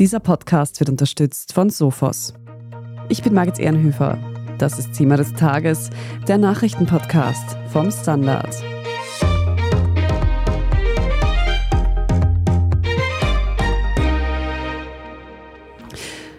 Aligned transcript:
Dieser 0.00 0.18
Podcast 0.18 0.80
wird 0.80 0.88
unterstützt 0.88 1.52
von 1.52 1.68
Sophos. 1.68 2.32
Ich 3.10 3.22
bin 3.22 3.34
Margit 3.34 3.58
Ehrenhöfer. 3.58 4.16
Das 4.56 4.78
ist 4.78 4.94
Thema 4.94 5.18
des 5.18 5.34
Tages, 5.34 5.90
der 6.26 6.38
Nachrichtenpodcast 6.38 7.58
vom 7.70 7.90
Standard. 7.90 8.48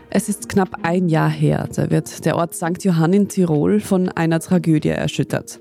Es 0.10 0.28
ist 0.28 0.50
knapp 0.50 0.70
ein 0.82 1.08
Jahr 1.08 1.30
her, 1.30 1.70
da 1.76 1.92
wird 1.92 2.26
der 2.26 2.38
Ort 2.38 2.56
St. 2.56 2.84
Johann 2.84 3.14
in 3.14 3.28
Tirol 3.28 3.80
von 3.80 4.10
einer 4.10 4.40
Tragödie 4.40 4.90
erschüttert. 4.90 5.60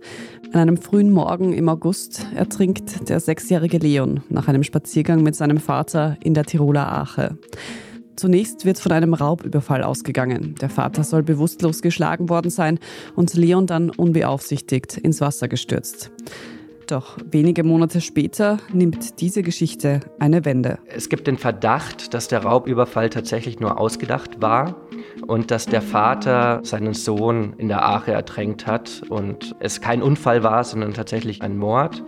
An 0.54 0.60
einem 0.60 0.78
frühen 0.78 1.10
Morgen 1.10 1.52
im 1.52 1.68
August 1.68 2.26
ertrinkt 2.34 3.10
der 3.10 3.20
sechsjährige 3.20 3.76
Leon 3.76 4.22
nach 4.30 4.48
einem 4.48 4.62
Spaziergang 4.62 5.22
mit 5.22 5.36
seinem 5.36 5.58
Vater 5.58 6.16
in 6.24 6.32
der 6.32 6.46
Tiroler 6.46 6.90
Ache. 6.90 7.36
Zunächst 8.20 8.66
wird 8.66 8.78
von 8.78 8.92
einem 8.92 9.14
Raubüberfall 9.14 9.82
ausgegangen. 9.82 10.54
Der 10.60 10.68
Vater 10.68 11.04
soll 11.04 11.22
bewusstlos 11.22 11.80
geschlagen 11.80 12.28
worden 12.28 12.50
sein 12.50 12.78
und 13.16 13.32
Leon 13.32 13.66
dann 13.66 13.88
unbeaufsichtigt 13.88 14.98
ins 14.98 15.22
Wasser 15.22 15.48
gestürzt. 15.48 16.10
Doch 16.86 17.16
wenige 17.30 17.64
Monate 17.64 18.02
später 18.02 18.58
nimmt 18.74 19.22
diese 19.22 19.42
Geschichte 19.42 20.00
eine 20.18 20.44
Wende. 20.44 20.80
Es 20.94 21.08
gibt 21.08 21.28
den 21.28 21.38
Verdacht, 21.38 22.12
dass 22.12 22.28
der 22.28 22.42
Raubüberfall 22.42 23.08
tatsächlich 23.08 23.58
nur 23.58 23.80
ausgedacht 23.80 24.42
war 24.42 24.76
und 25.26 25.50
dass 25.50 25.64
der 25.64 25.80
Vater 25.80 26.60
seinen 26.62 26.92
Sohn 26.92 27.54
in 27.56 27.68
der 27.68 27.88
Ache 27.88 28.12
ertränkt 28.12 28.66
hat 28.66 29.00
und 29.08 29.56
es 29.60 29.80
kein 29.80 30.02
Unfall 30.02 30.42
war, 30.42 30.62
sondern 30.64 30.92
tatsächlich 30.92 31.40
ein 31.40 31.56
Mord. 31.56 32.02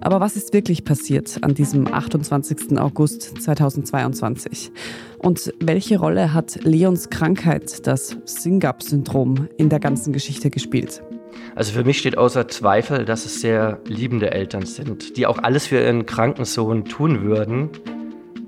Aber 0.00 0.20
was 0.20 0.36
ist 0.36 0.52
wirklich 0.52 0.84
passiert 0.84 1.38
an 1.42 1.54
diesem 1.54 1.92
28. 1.92 2.78
August 2.78 3.42
2022? 3.42 4.70
Und 5.18 5.52
welche 5.60 5.98
Rolle 5.98 6.34
hat 6.34 6.62
Leons 6.64 7.10
Krankheit, 7.10 7.86
das 7.86 8.16
Singap-Syndrom, 8.24 9.48
in 9.56 9.68
der 9.68 9.80
ganzen 9.80 10.12
Geschichte 10.12 10.50
gespielt? 10.50 11.02
Also 11.54 11.72
für 11.72 11.84
mich 11.84 11.98
steht 11.98 12.18
außer 12.18 12.48
Zweifel, 12.48 13.04
dass 13.04 13.24
es 13.24 13.40
sehr 13.40 13.80
liebende 13.86 14.32
Eltern 14.32 14.66
sind, 14.66 15.16
die 15.16 15.26
auch 15.26 15.38
alles 15.38 15.66
für 15.66 15.80
ihren 15.80 16.06
kranken 16.06 16.44
Sohn 16.44 16.84
tun 16.84 17.22
würden, 17.22 17.70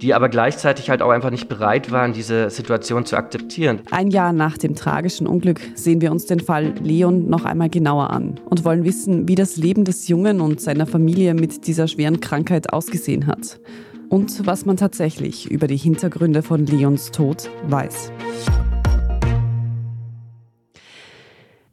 die 0.01 0.15
aber 0.15 0.29
gleichzeitig 0.29 0.91
halt 0.91 1.03
auch 1.03 1.11
einfach 1.11 1.31
nicht 1.31 1.49
bereit 1.49 1.91
waren, 1.91 2.13
diese 2.13 2.51
Situation 2.51 3.07
zu 3.07 3.17
akzeptieren. 3.17 3.81
Ein 3.91 4.11
Jahr 4.11 4.33
nach 4.33 4.59
dem 4.59 4.75
tragischen 4.75 5.27
Unglück 5.27 5.61
sehen 5.75 6.01
wir 6.01 6.13
uns 6.13 6.27
den 6.27 6.41
Fall 6.41 6.75
Leon 6.83 7.29
noch 7.29 7.45
einmal 7.45 7.71
genauer 7.71 8.11
an 8.11 8.41
und 8.45 8.65
wollen 8.65 8.85
wissen, 8.85 9.29
wie 9.29 9.35
das 9.35 9.57
Leben 9.57 9.85
des 9.85 10.09
Jungen 10.09 10.41
und 10.41 10.61
seiner 10.61 10.87
Familie 10.87 11.35
mit 11.35 11.67
dieser 11.67 11.89
schweren 11.89 12.21
Krankheit 12.21 12.73
ausgesehen 12.73 13.27
hat. 13.27 13.61
Und 14.09 14.47
was 14.47 14.67
man 14.67 14.77
tatsächlich 14.77 15.51
über 15.51 15.67
die 15.67 15.77
Hintergründe 15.77 16.43
von 16.43 16.65
Leons 16.65 17.11
Tod 17.11 17.51
weiß. 17.69 18.13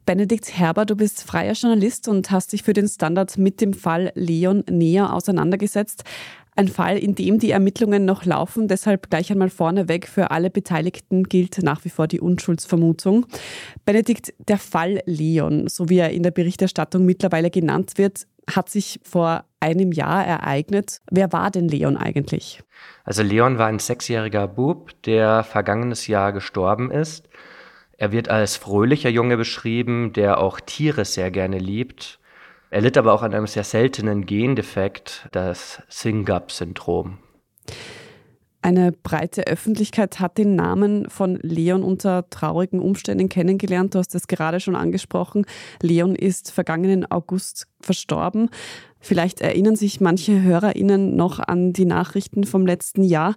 Benedikt 0.06 0.58
Herber, 0.58 0.84
du 0.84 0.96
bist 0.96 1.22
freier 1.22 1.54
Journalist 1.54 2.08
und 2.08 2.30
hast 2.30 2.52
dich 2.52 2.62
für 2.62 2.74
den 2.74 2.88
Standard 2.88 3.38
mit 3.38 3.62
dem 3.62 3.72
Fall 3.72 4.12
Leon 4.14 4.62
näher 4.68 5.14
auseinandergesetzt. 5.14 6.04
Ein 6.56 6.68
Fall, 6.68 6.98
in 6.98 7.16
dem 7.16 7.40
die 7.40 7.50
Ermittlungen 7.50 8.04
noch 8.04 8.24
laufen, 8.24 8.68
deshalb 8.68 9.10
gleich 9.10 9.32
einmal 9.32 9.50
vorneweg 9.50 10.06
für 10.06 10.30
alle 10.30 10.50
Beteiligten 10.50 11.24
gilt 11.24 11.60
nach 11.62 11.84
wie 11.84 11.88
vor 11.88 12.06
die 12.06 12.20
Unschuldsvermutung. 12.20 13.26
Benedikt, 13.84 14.32
der 14.38 14.58
Fall 14.58 15.02
Leon, 15.04 15.66
so 15.66 15.88
wie 15.88 15.98
er 15.98 16.10
in 16.10 16.22
der 16.22 16.30
Berichterstattung 16.30 17.04
mittlerweile 17.04 17.50
genannt 17.50 17.94
wird, 17.96 18.26
hat 18.48 18.68
sich 18.68 19.00
vor 19.02 19.44
einem 19.58 19.90
Jahr 19.90 20.24
ereignet. 20.24 21.00
Wer 21.10 21.32
war 21.32 21.50
denn 21.50 21.66
Leon 21.66 21.96
eigentlich? 21.96 22.62
Also 23.02 23.22
Leon 23.22 23.58
war 23.58 23.66
ein 23.66 23.80
sechsjähriger 23.80 24.46
Bub, 24.46 24.90
der 25.02 25.42
vergangenes 25.42 26.06
Jahr 26.06 26.32
gestorben 26.32 26.92
ist. 26.92 27.28
Er 27.96 28.12
wird 28.12 28.28
als 28.28 28.56
fröhlicher 28.56 29.10
Junge 29.10 29.36
beschrieben, 29.36 30.12
der 30.12 30.38
auch 30.38 30.60
Tiere 30.60 31.04
sehr 31.04 31.32
gerne 31.32 31.58
liebt 31.58 32.20
er 32.74 32.80
litt 32.80 32.98
aber 32.98 33.12
auch 33.12 33.22
an 33.22 33.32
einem 33.32 33.46
sehr 33.46 33.62
seltenen 33.62 34.26
Gendefekt, 34.26 35.28
das 35.30 35.80
SYNGAP-Syndrom. 35.88 37.18
Eine 38.62 38.90
breite 38.90 39.46
Öffentlichkeit 39.46 40.18
hat 40.18 40.38
den 40.38 40.56
Namen 40.56 41.08
von 41.08 41.38
Leon 41.40 41.84
unter 41.84 42.28
traurigen 42.30 42.80
Umständen 42.80 43.28
kennengelernt. 43.28 43.94
Du 43.94 44.00
hast 44.00 44.12
es 44.16 44.26
gerade 44.26 44.58
schon 44.58 44.74
angesprochen. 44.74 45.46
Leon 45.82 46.16
ist 46.16 46.50
vergangenen 46.50 47.08
August 47.08 47.68
verstorben. 47.80 48.50
Vielleicht 48.98 49.40
erinnern 49.40 49.76
sich 49.76 50.00
manche 50.00 50.42
HörerInnen 50.42 51.14
noch 51.14 51.38
an 51.38 51.72
die 51.72 51.84
Nachrichten 51.84 52.42
vom 52.42 52.66
letzten 52.66 53.04
Jahr. 53.04 53.36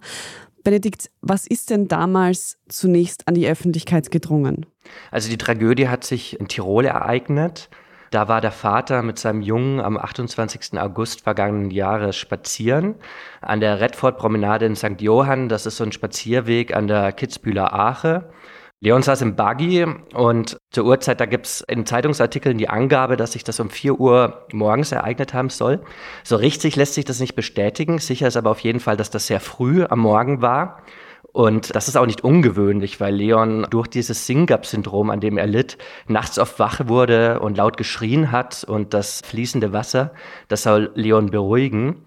Benedikt, 0.64 1.12
was 1.20 1.46
ist 1.46 1.70
denn 1.70 1.86
damals 1.86 2.58
zunächst 2.68 3.28
an 3.28 3.34
die 3.34 3.46
Öffentlichkeit 3.46 4.10
gedrungen? 4.10 4.66
Also 5.12 5.30
die 5.30 5.38
Tragödie 5.38 5.86
hat 5.86 6.02
sich 6.02 6.40
in 6.40 6.48
Tirol 6.48 6.86
ereignet. 6.86 7.70
Da 8.10 8.28
war 8.28 8.40
der 8.40 8.52
Vater 8.52 9.02
mit 9.02 9.18
seinem 9.18 9.42
Jungen 9.42 9.80
am 9.80 9.96
28. 9.96 10.78
August 10.78 11.22
vergangenen 11.22 11.70
Jahres 11.70 12.16
spazieren 12.16 12.94
an 13.40 13.60
der 13.60 13.80
Redford-Promenade 13.80 14.66
in 14.66 14.76
St. 14.76 15.00
Johann. 15.00 15.48
Das 15.48 15.66
ist 15.66 15.76
so 15.76 15.84
ein 15.84 15.92
Spazierweg 15.92 16.74
an 16.74 16.88
der 16.88 17.12
Kitzbühler 17.12 17.74
Ache. 17.74 18.30
Leon 18.80 19.02
saß 19.02 19.22
im 19.22 19.34
Buggy 19.34 19.86
und 20.14 20.56
zur 20.70 20.84
Uhrzeit, 20.84 21.20
da 21.20 21.26
gibt 21.26 21.46
es 21.46 21.62
in 21.62 21.84
Zeitungsartikeln 21.84 22.58
die 22.58 22.68
Angabe, 22.68 23.16
dass 23.16 23.32
sich 23.32 23.42
das 23.42 23.58
um 23.58 23.70
4 23.70 23.98
Uhr 23.98 24.46
morgens 24.52 24.92
ereignet 24.92 25.34
haben 25.34 25.50
soll. 25.50 25.80
So 26.22 26.36
richtig 26.36 26.76
lässt 26.76 26.94
sich 26.94 27.04
das 27.04 27.18
nicht 27.18 27.34
bestätigen. 27.34 27.98
Sicher 27.98 28.28
ist 28.28 28.36
aber 28.36 28.50
auf 28.50 28.60
jeden 28.60 28.78
Fall, 28.78 28.96
dass 28.96 29.10
das 29.10 29.26
sehr 29.26 29.40
früh 29.40 29.84
am 29.84 29.98
Morgen 29.98 30.42
war. 30.42 30.82
Und 31.32 31.74
das 31.76 31.88
ist 31.88 31.96
auch 31.96 32.06
nicht 32.06 32.24
ungewöhnlich, 32.24 33.00
weil 33.00 33.14
Leon 33.14 33.66
durch 33.70 33.86
dieses 33.86 34.26
Singap-Syndrom, 34.26 35.10
an 35.10 35.20
dem 35.20 35.36
er 35.36 35.46
litt, 35.46 35.78
nachts 36.06 36.38
oft 36.38 36.58
wach 36.58 36.88
wurde 36.88 37.40
und 37.40 37.56
laut 37.56 37.76
geschrien 37.76 38.32
hat 38.32 38.64
und 38.64 38.94
das 38.94 39.20
fließende 39.24 39.72
Wasser, 39.72 40.12
das 40.48 40.62
soll 40.62 40.90
Leon 40.94 41.30
beruhigen. 41.30 42.02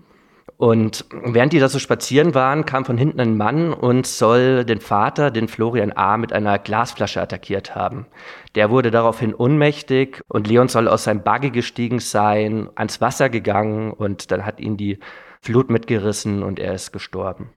Und 0.58 1.06
während 1.12 1.54
die 1.54 1.60
da 1.60 1.70
so 1.70 1.80
spazieren 1.80 2.36
waren, 2.36 2.66
kam 2.66 2.86
von 2.86 2.98
hinten 2.98 3.20
ein 3.20 3.36
Mann 3.36 3.74
und 3.74 4.06
soll 4.06 4.64
den 4.64 4.80
Vater, 4.80 5.32
den 5.32 5.48
Florian 5.48 5.92
A., 5.94 6.18
mit 6.18 6.34
einer 6.34 6.60
Glasflasche 6.60 7.22
attackiert 7.22 7.74
haben. 7.74 8.06
Der 8.54 8.70
wurde 8.70 8.92
daraufhin 8.92 9.34
ohnmächtig 9.34 10.22
und 10.28 10.48
Leon 10.48 10.68
soll 10.68 10.88
aus 10.88 11.06
seinem 11.06 11.24
Buggy 11.24 11.50
gestiegen 11.50 12.00
sein, 12.00 12.70
ans 12.76 13.02
Wasser 13.02 13.30
gegangen 13.30 13.92
und 13.92 14.32
dann 14.32 14.46
hat 14.46 14.60
ihn 14.60 14.78
die 14.78 15.00
Flut 15.42 15.72
mitgerissen 15.72 16.44
und 16.44 16.60
er 16.60 16.76
ist 16.76 16.92
gestorben. 16.92 17.50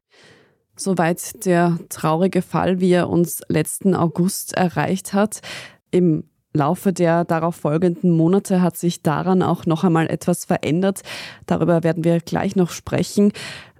Soweit 0.76 1.44
der 1.46 1.78
traurige 1.88 2.42
Fall, 2.42 2.80
wie 2.80 2.92
er 2.92 3.08
uns 3.08 3.42
letzten 3.48 3.94
August 3.94 4.54
erreicht 4.54 5.12
hat. 5.12 5.40
Im 5.90 6.24
Laufe 6.52 6.92
der 6.92 7.24
darauf 7.24 7.56
folgenden 7.56 8.10
Monate 8.10 8.62
hat 8.62 8.76
sich 8.76 9.02
daran 9.02 9.42
auch 9.42 9.66
noch 9.66 9.84
einmal 9.84 10.08
etwas 10.08 10.44
verändert. 10.44 11.02
Darüber 11.46 11.82
werden 11.82 12.04
wir 12.04 12.20
gleich 12.20 12.54
noch 12.56 12.70
sprechen. 12.70 13.32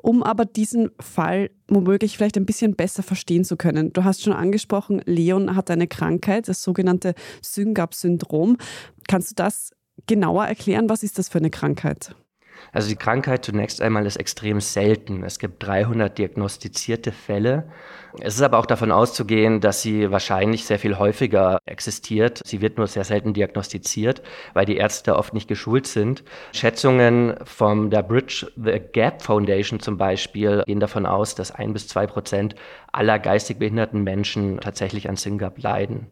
Um 0.03 0.22
aber 0.22 0.44
diesen 0.44 0.91
Fall 1.00 1.50
womöglich 1.69 2.16
vielleicht 2.16 2.37
ein 2.37 2.44
bisschen 2.44 2.77
besser 2.77 3.03
verstehen 3.03 3.44
zu 3.44 3.56
können. 3.56 3.93
Du 3.93 4.05
hast 4.05 4.22
schon 4.22 4.34
angesprochen, 4.34 5.00
Leon 5.06 5.56
hat 5.56 5.71
eine 5.71 5.87
Krankheit, 5.87 6.49
das 6.49 6.62
sogenannte 6.62 7.15
Syngap-Syndrom. 7.41 8.59
Kannst 9.09 9.31
du 9.31 9.34
das 9.37 9.71
genauer 10.06 10.44
erklären? 10.44 10.91
Was 10.91 11.05
ist 11.05 11.19
das 11.19 11.28
für 11.28 11.38
eine 11.38 11.50
Krankheit? 11.50 12.15
Also 12.72 12.88
die 12.88 12.97
Krankheit 12.97 13.44
zunächst 13.44 13.81
einmal 13.81 14.04
ist 14.04 14.16
extrem 14.16 14.60
selten. 14.60 15.22
Es 15.22 15.38
gibt 15.38 15.62
300 15.62 16.19
diagnostizierte 16.19 17.12
Fälle. 17.12 17.69
Es 18.20 18.37
ist 18.37 18.42
aber 18.42 18.59
auch 18.59 18.66
davon 18.66 18.92
auszugehen, 18.92 19.60
dass 19.60 19.82
sie 19.82 20.10
wahrscheinlich 20.10 20.64
sehr 20.66 20.78
viel 20.78 20.98
häufiger 20.98 21.59
existiert. 21.66 22.41
Sie 22.44 22.60
wird 22.60 22.78
nur 22.78 22.87
sehr 22.87 23.04
selten 23.04 23.32
diagnostiziert, 23.32 24.22
weil 24.54 24.66
die 24.66 24.76
Ärzte 24.76 25.16
oft 25.16 25.34
nicht 25.34 25.48
geschult 25.48 25.87
sind. 25.87 26.22
Schätzungen 26.53 27.37
von 27.44 27.91
der 27.91 28.03
Bridge 28.03 28.50
the 28.56 28.81
Gap 28.93 29.22
Foundation 29.22 29.81
zum 29.81 29.97
Beispiel 29.97 30.62
gehen 30.66 30.81
davon 30.81 31.06
aus, 31.06 31.34
dass 31.34 31.50
ein 31.50 31.73
bis 31.73 31.88
zwei 31.88 32.06
Prozent 32.06 32.55
aller 32.93 33.19
geistig 33.19 33.58
behinderten 33.58 34.05
Menschen 34.05 34.61
tatsächlich 34.61 35.08
an 35.08 35.17
SYNGAP 35.17 35.61
leiden. 35.61 36.06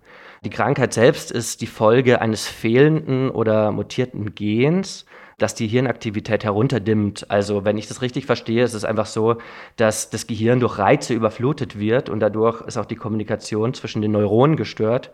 Die 0.45 0.51
Krankheit 0.51 0.93
selbst 0.93 1.31
ist 1.31 1.61
die 1.61 1.69
Folge 1.69 2.21
eines 2.21 2.49
fehlenden 2.49 3.31
oder 3.31 3.71
mutierten 3.71 4.35
Gens 4.35 5.07
dass 5.43 5.55
die 5.55 5.67
Hirnaktivität 5.67 6.45
herunterdimmt. 6.45 7.31
Also 7.31 7.65
wenn 7.65 7.77
ich 7.77 7.89
das 7.89 8.01
richtig 8.01 8.27
verstehe, 8.27 8.65
ist 8.65 8.75
es 8.75 8.85
einfach 8.85 9.07
so, 9.07 9.37
dass 9.77 10.11
das 10.11 10.27
Gehirn 10.27 10.61
durch 10.61 10.79
Reize 10.79 11.15
überflutet 11.15 11.79
wird 11.79 12.09
und 12.09 12.21
dadurch 12.21 12.63
ist 12.63 12.77
auch 12.77 12.87
die 12.87 12.97
Kommunikation 12.97 13.75
zwischen 13.75 14.03
den 14.03 14.13
Neuronen 14.13 14.57
gestört 14.57 15.11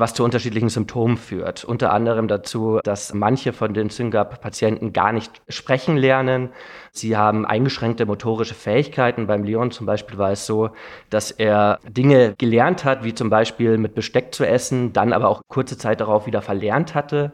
was 0.00 0.14
zu 0.14 0.24
unterschiedlichen 0.24 0.70
Symptomen 0.70 1.16
führt. 1.16 1.64
Unter 1.64 1.92
anderem 1.92 2.26
dazu, 2.26 2.80
dass 2.82 3.14
manche 3.14 3.52
von 3.52 3.74
den 3.74 3.90
SYNGAP-Patienten 3.90 4.92
gar 4.92 5.12
nicht 5.12 5.42
sprechen 5.48 5.96
lernen. 5.96 6.50
Sie 6.90 7.16
haben 7.16 7.46
eingeschränkte 7.46 8.04
motorische 8.06 8.54
Fähigkeiten. 8.54 9.26
Beim 9.26 9.44
Leon 9.44 9.70
zum 9.70 9.86
Beispiel 9.86 10.18
war 10.18 10.32
es 10.32 10.46
so, 10.46 10.70
dass 11.10 11.30
er 11.30 11.78
Dinge 11.88 12.34
gelernt 12.38 12.84
hat, 12.84 13.04
wie 13.04 13.14
zum 13.14 13.30
Beispiel 13.30 13.78
mit 13.78 13.94
Besteck 13.94 14.34
zu 14.34 14.44
essen, 14.44 14.92
dann 14.92 15.12
aber 15.12 15.28
auch 15.28 15.42
kurze 15.48 15.78
Zeit 15.78 16.00
darauf 16.00 16.26
wieder 16.26 16.42
verlernt 16.42 16.94
hatte. 16.94 17.32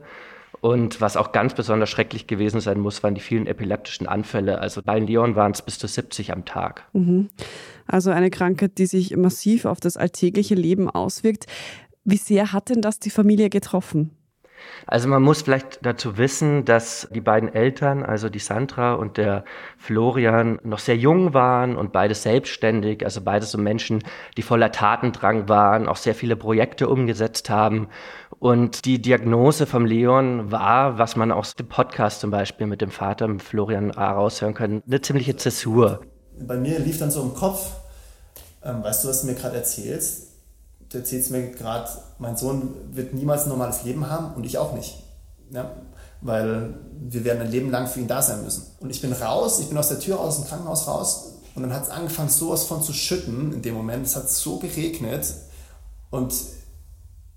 Und 0.60 1.00
was 1.00 1.16
auch 1.16 1.32
ganz 1.32 1.54
besonders 1.54 1.88
schrecklich 1.88 2.26
gewesen 2.26 2.60
sein 2.60 2.80
muss, 2.80 3.02
waren 3.02 3.14
die 3.14 3.20
vielen 3.20 3.46
epileptischen 3.46 4.06
Anfälle. 4.06 4.58
Also 4.58 4.82
bei 4.82 4.98
Leon 4.98 5.34
waren 5.34 5.52
es 5.52 5.62
bis 5.62 5.78
zu 5.78 5.86
70 5.86 6.32
am 6.32 6.44
Tag. 6.44 6.84
Mhm. 6.92 7.28
Also 7.86 8.10
eine 8.10 8.30
Krankheit, 8.30 8.78
die 8.78 8.86
sich 8.86 9.16
massiv 9.16 9.64
auf 9.64 9.80
das 9.80 9.96
alltägliche 9.96 10.54
Leben 10.54 10.90
auswirkt. 10.90 11.46
Wie 12.04 12.16
sehr 12.16 12.52
hat 12.52 12.68
denn 12.68 12.82
das 12.82 12.98
die 12.98 13.10
Familie 13.10 13.50
getroffen? 13.50 14.10
Also 14.86 15.08
man 15.08 15.22
muss 15.22 15.42
vielleicht 15.42 15.84
dazu 15.84 16.18
wissen, 16.18 16.64
dass 16.64 17.08
die 17.12 17.20
beiden 17.20 17.52
Eltern, 17.52 18.02
also 18.02 18.28
die 18.28 18.38
Sandra 18.38 18.94
und 18.94 19.16
der 19.16 19.44
Florian, 19.78 20.58
noch 20.64 20.78
sehr 20.78 20.96
jung 20.96 21.34
waren 21.34 21.76
und 21.76 21.92
beides 21.92 22.22
selbstständig, 22.22 23.04
also 23.04 23.20
beides 23.20 23.50
so 23.52 23.58
Menschen, 23.58 24.02
die 24.36 24.42
voller 24.42 24.72
Tatendrang 24.72 25.48
waren, 25.48 25.88
auch 25.88 25.96
sehr 25.96 26.14
viele 26.14 26.36
Projekte 26.36 26.88
umgesetzt 26.88 27.50
haben. 27.50 27.88
Und 28.38 28.84
die 28.84 29.00
Diagnose 29.00 29.66
vom 29.66 29.84
Leon 29.84 30.50
war, 30.50 30.98
was 30.98 31.14
man 31.14 31.30
aus 31.30 31.54
dem 31.56 31.68
Podcast 31.68 32.20
zum 32.20 32.30
Beispiel 32.30 32.66
mit 32.66 32.80
dem 32.80 32.90
Vater, 32.90 33.28
mit 33.28 33.42
Florian 33.42 33.90
A. 33.92 34.12
raushören 34.12 34.54
kann, 34.54 34.82
eine 34.86 35.00
ziemliche 35.00 35.36
Zäsur. 35.36 36.00
Bei 36.40 36.56
mir 36.56 36.78
lief 36.78 36.98
dann 36.98 37.10
so 37.10 37.22
im 37.22 37.34
Kopf, 37.34 37.70
ähm, 38.64 38.82
weißt 38.82 39.04
du, 39.04 39.08
was 39.08 39.22
du 39.22 39.26
mir 39.26 39.34
gerade 39.34 39.56
erzählst? 39.56 40.29
Du 40.90 40.98
erzählst 40.98 41.30
mir 41.30 41.50
gerade, 41.50 41.88
mein 42.18 42.36
Sohn 42.36 42.74
wird 42.92 43.14
niemals 43.14 43.44
ein 43.44 43.48
normales 43.48 43.84
Leben 43.84 44.08
haben 44.08 44.34
und 44.34 44.44
ich 44.44 44.58
auch 44.58 44.74
nicht. 44.74 45.02
Ja? 45.50 45.70
Weil 46.20 46.74
wir 47.00 47.24
werden 47.24 47.40
ein 47.40 47.50
Leben 47.50 47.70
lang 47.70 47.86
für 47.86 48.00
ihn 48.00 48.08
da 48.08 48.20
sein 48.20 48.42
müssen. 48.44 48.66
Und 48.80 48.90
ich 48.90 49.00
bin 49.00 49.12
raus, 49.12 49.60
ich 49.60 49.68
bin 49.68 49.78
aus 49.78 49.88
der 49.88 50.00
Tür 50.00 50.20
aus 50.20 50.36
dem 50.36 50.46
Krankenhaus 50.46 50.86
raus 50.86 51.32
und 51.54 51.62
dann 51.62 51.72
hat 51.72 51.84
es 51.84 51.90
angefangen, 51.90 52.28
sowas 52.28 52.64
von 52.64 52.82
zu 52.82 52.92
schütten 52.92 53.52
in 53.52 53.62
dem 53.62 53.74
Moment. 53.74 54.06
Es 54.06 54.16
hat 54.16 54.28
so 54.28 54.58
geregnet 54.58 55.32
und 56.10 56.34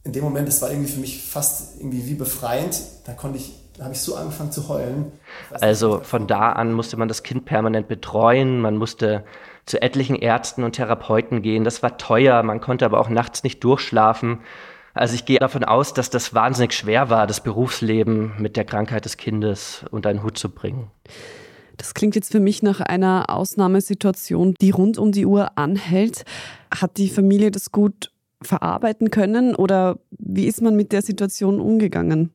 in 0.04 0.12
dem 0.12 0.24
Moment, 0.24 0.50
es 0.50 0.62
war 0.62 0.70
irgendwie 0.70 0.92
für 0.92 1.00
mich 1.00 1.24
fast 1.24 1.78
irgendwie 1.78 2.06
wie 2.08 2.16
befreiend. 2.16 2.78
Da 3.06 3.14
konnte 3.14 3.38
ich 3.38 3.54
da 3.78 3.86
habe 3.86 3.94
ich 3.94 4.02
so 4.02 4.16
angefangen 4.16 4.52
zu 4.52 4.70
heulen. 4.70 5.12
Also 5.52 6.02
von 6.02 6.28
da 6.28 6.52
an 6.52 6.74
musste 6.74 6.96
man 6.96 7.08
das 7.08 7.24
Kind 7.24 7.46
permanent 7.46 7.88
betreuen, 7.88 8.62
man 8.62 8.78
musste 8.78 9.24
zu 9.66 9.82
etlichen 9.82 10.16
Ärzten 10.16 10.64
und 10.64 10.74
Therapeuten 10.74 11.42
gehen. 11.42 11.64
Das 11.64 11.84
war 11.84 11.98
teuer, 11.98 12.44
man 12.44 12.62
konnte 12.62 12.86
aber 12.86 13.00
auch 13.00 13.10
nachts 13.10 13.44
nicht 13.44 13.64
durchschlafen. 13.64 14.40
Also 14.94 15.16
ich 15.16 15.26
gehe 15.26 15.40
davon 15.40 15.64
aus, 15.64 15.94
dass 15.94 16.10
das 16.10 16.34
wahnsinnig 16.34 16.74
schwer 16.74 17.10
war, 17.10 17.26
das 17.26 17.42
Berufsleben 17.42 18.34
mit 18.38 18.58
der 18.58 18.66
Krankheit 18.66 19.06
des 19.06 19.18
Kindes 19.18 19.86
unter 19.90 20.10
einen 20.10 20.24
Hut 20.24 20.38
zu 20.38 20.50
bringen. 20.50 20.92
Das 21.78 21.96
klingt 21.96 22.16
jetzt 22.16 22.32
für 22.32 22.40
mich 22.40 22.62
nach 22.62 22.82
einer 22.82 23.26
Ausnahmesituation, 23.30 24.54
die 24.62 24.70
rund 24.70 25.00
um 25.00 25.12
die 25.12 25.26
Uhr 25.26 25.58
anhält. 25.58 26.24
Hat 26.74 26.98
die 26.98 27.10
Familie 27.10 27.50
das 27.50 27.72
gut 27.72 28.12
verarbeiten 28.44 29.10
können 29.10 29.56
oder 29.56 29.98
wie 30.12 30.46
ist 30.46 30.62
man 30.62 30.76
mit 30.76 30.92
der 30.92 31.02
Situation 31.02 31.60
umgegangen? 31.60 32.32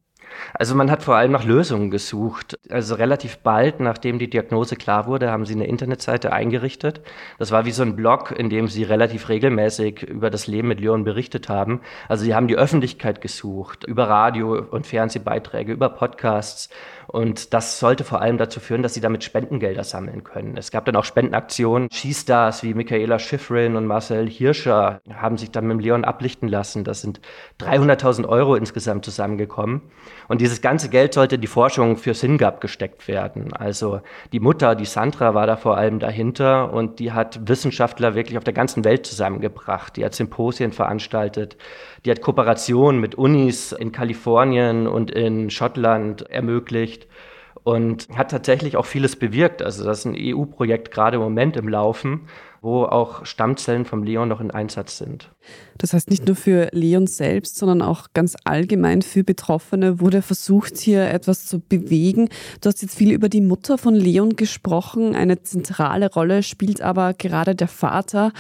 Also 0.54 0.74
man 0.74 0.90
hat 0.90 1.02
vor 1.02 1.16
allem 1.16 1.32
nach 1.32 1.44
Lösungen 1.44 1.90
gesucht. 1.90 2.58
Also 2.70 2.94
relativ 2.94 3.38
bald, 3.38 3.80
nachdem 3.80 4.18
die 4.18 4.30
Diagnose 4.30 4.76
klar 4.76 5.06
wurde, 5.06 5.30
haben 5.30 5.46
sie 5.46 5.54
eine 5.54 5.66
Internetseite 5.66 6.32
eingerichtet. 6.32 7.00
Das 7.38 7.50
war 7.50 7.64
wie 7.64 7.70
so 7.70 7.82
ein 7.82 7.96
Blog, 7.96 8.32
in 8.32 8.50
dem 8.50 8.68
sie 8.68 8.84
relativ 8.84 9.28
regelmäßig 9.28 10.02
über 10.02 10.30
das 10.30 10.46
Leben 10.46 10.68
mit 10.68 10.80
Leon 10.80 11.04
berichtet 11.04 11.48
haben. 11.48 11.80
Also 12.08 12.24
sie 12.24 12.34
haben 12.34 12.48
die 12.48 12.56
Öffentlichkeit 12.56 13.20
gesucht, 13.20 13.84
über 13.84 14.08
Radio- 14.08 14.58
und 14.70 14.86
Fernsehbeiträge, 14.86 15.72
über 15.72 15.88
Podcasts. 15.90 16.68
Und 17.08 17.54
das 17.54 17.80
sollte 17.80 18.04
vor 18.04 18.20
allem 18.20 18.36
dazu 18.36 18.60
führen, 18.60 18.82
dass 18.82 18.92
sie 18.92 19.00
damit 19.00 19.24
Spendengelder 19.24 19.82
sammeln 19.82 20.24
können. 20.24 20.58
Es 20.58 20.70
gab 20.70 20.84
dann 20.84 20.94
auch 20.94 21.06
Spendenaktionen. 21.06 21.88
Skistars 21.90 22.62
wie 22.62 22.74
Michaela 22.74 23.18
Schifrin 23.18 23.76
und 23.76 23.86
Marcel 23.86 24.28
Hirscher 24.28 25.00
haben 25.10 25.38
sich 25.38 25.50
dann 25.50 25.66
mit 25.66 25.80
Leon 25.80 26.04
ablichten 26.04 26.48
lassen. 26.48 26.84
Das 26.84 27.00
sind 27.00 27.20
300.000 27.60 28.28
Euro 28.28 28.56
insgesamt 28.56 29.06
zusammengekommen. 29.06 29.80
Und 30.28 30.42
dieses 30.42 30.60
ganze 30.60 30.90
Geld 30.90 31.14
sollte 31.14 31.36
in 31.36 31.40
die 31.40 31.46
Forschung 31.46 31.96
für 31.96 32.12
SINGAP 32.12 32.60
gesteckt 32.60 33.08
werden. 33.08 33.54
Also 33.54 34.02
die 34.32 34.40
Mutter, 34.40 34.74
die 34.74 34.84
Sandra, 34.84 35.34
war 35.34 35.46
da 35.46 35.56
vor 35.56 35.78
allem 35.78 35.98
dahinter 35.98 36.72
und 36.72 36.98
die 36.98 37.12
hat 37.12 37.48
Wissenschaftler 37.48 38.14
wirklich 38.14 38.36
auf 38.36 38.44
der 38.44 38.52
ganzen 38.52 38.84
Welt 38.84 39.06
zusammengebracht. 39.06 39.96
Die 39.96 40.04
hat 40.04 40.14
Symposien 40.14 40.72
veranstaltet, 40.72 41.56
die 42.04 42.10
hat 42.10 42.20
Kooperationen 42.20 43.00
mit 43.00 43.14
Unis 43.14 43.72
in 43.72 43.90
Kalifornien 43.90 44.86
und 44.86 45.10
in 45.10 45.48
Schottland 45.48 46.30
ermöglicht 46.30 47.07
und 47.68 48.08
hat 48.16 48.30
tatsächlich 48.30 48.78
auch 48.78 48.86
vieles 48.86 49.14
bewirkt. 49.14 49.60
Also 49.60 49.84
das 49.84 49.98
ist 49.98 50.04
ein 50.06 50.16
EU-Projekt 50.16 50.90
gerade 50.90 51.16
im 51.16 51.22
Moment 51.22 51.54
im 51.58 51.68
Laufen, 51.68 52.22
wo 52.62 52.84
auch 52.84 53.26
Stammzellen 53.26 53.84
vom 53.84 54.04
Leon 54.04 54.26
noch 54.26 54.40
in 54.40 54.50
Einsatz 54.50 54.96
sind. 54.96 55.30
Das 55.76 55.92
heißt, 55.92 56.08
nicht 56.08 56.26
nur 56.26 56.34
für 56.34 56.70
Leon 56.72 57.06
selbst, 57.06 57.56
sondern 57.56 57.82
auch 57.82 58.06
ganz 58.14 58.36
allgemein 58.44 59.02
für 59.02 59.22
Betroffene 59.22 60.00
wurde 60.00 60.22
versucht, 60.22 60.78
hier 60.78 61.10
etwas 61.10 61.44
zu 61.44 61.60
bewegen. 61.60 62.30
Du 62.62 62.70
hast 62.70 62.80
jetzt 62.80 62.96
viel 62.96 63.12
über 63.12 63.28
die 63.28 63.42
Mutter 63.42 63.76
von 63.76 63.94
Leon 63.94 64.36
gesprochen. 64.36 65.14
Eine 65.14 65.42
zentrale 65.42 66.10
Rolle 66.10 66.42
spielt 66.42 66.80
aber 66.80 67.12
gerade 67.12 67.54
der 67.54 67.68
Vater. 67.68 68.32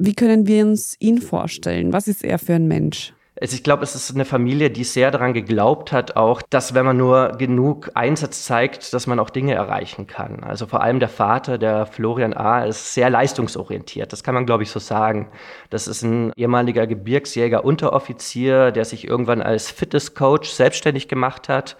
Wie 0.00 0.14
können 0.14 0.48
wir 0.48 0.66
uns 0.66 0.96
ihn 0.98 1.20
vorstellen? 1.20 1.92
Was 1.92 2.08
ist 2.08 2.24
er 2.24 2.40
für 2.40 2.54
ein 2.54 2.66
Mensch? 2.66 3.12
Also 3.40 3.54
ich 3.54 3.62
glaube, 3.62 3.84
es 3.84 3.94
ist 3.94 4.12
eine 4.14 4.24
Familie, 4.24 4.70
die 4.70 4.84
sehr 4.84 5.10
daran 5.10 5.32
geglaubt 5.32 5.92
hat, 5.92 6.16
auch, 6.16 6.42
dass 6.42 6.74
wenn 6.74 6.84
man 6.84 6.96
nur 6.96 7.32
genug 7.38 7.90
Einsatz 7.94 8.44
zeigt, 8.44 8.92
dass 8.92 9.06
man 9.06 9.20
auch 9.20 9.30
Dinge 9.30 9.54
erreichen 9.54 10.06
kann. 10.06 10.42
Also 10.42 10.66
vor 10.66 10.82
allem 10.82 10.98
der 10.98 11.08
Vater, 11.08 11.58
der 11.58 11.86
Florian 11.86 12.34
A., 12.34 12.64
ist 12.64 12.94
sehr 12.94 13.10
leistungsorientiert. 13.10 14.12
Das 14.12 14.24
kann 14.24 14.34
man, 14.34 14.46
glaube 14.46 14.64
ich, 14.64 14.70
so 14.70 14.80
sagen. 14.80 15.30
Das 15.70 15.86
ist 15.86 16.02
ein 16.02 16.32
ehemaliger 16.36 16.86
Gebirgsjäger 16.86 17.64
Unteroffizier, 17.64 18.72
der 18.72 18.84
sich 18.84 19.06
irgendwann 19.06 19.42
als 19.42 19.70
Fitnesscoach 19.70 20.44
selbstständig 20.44 21.08
gemacht 21.08 21.48
hat 21.48 21.76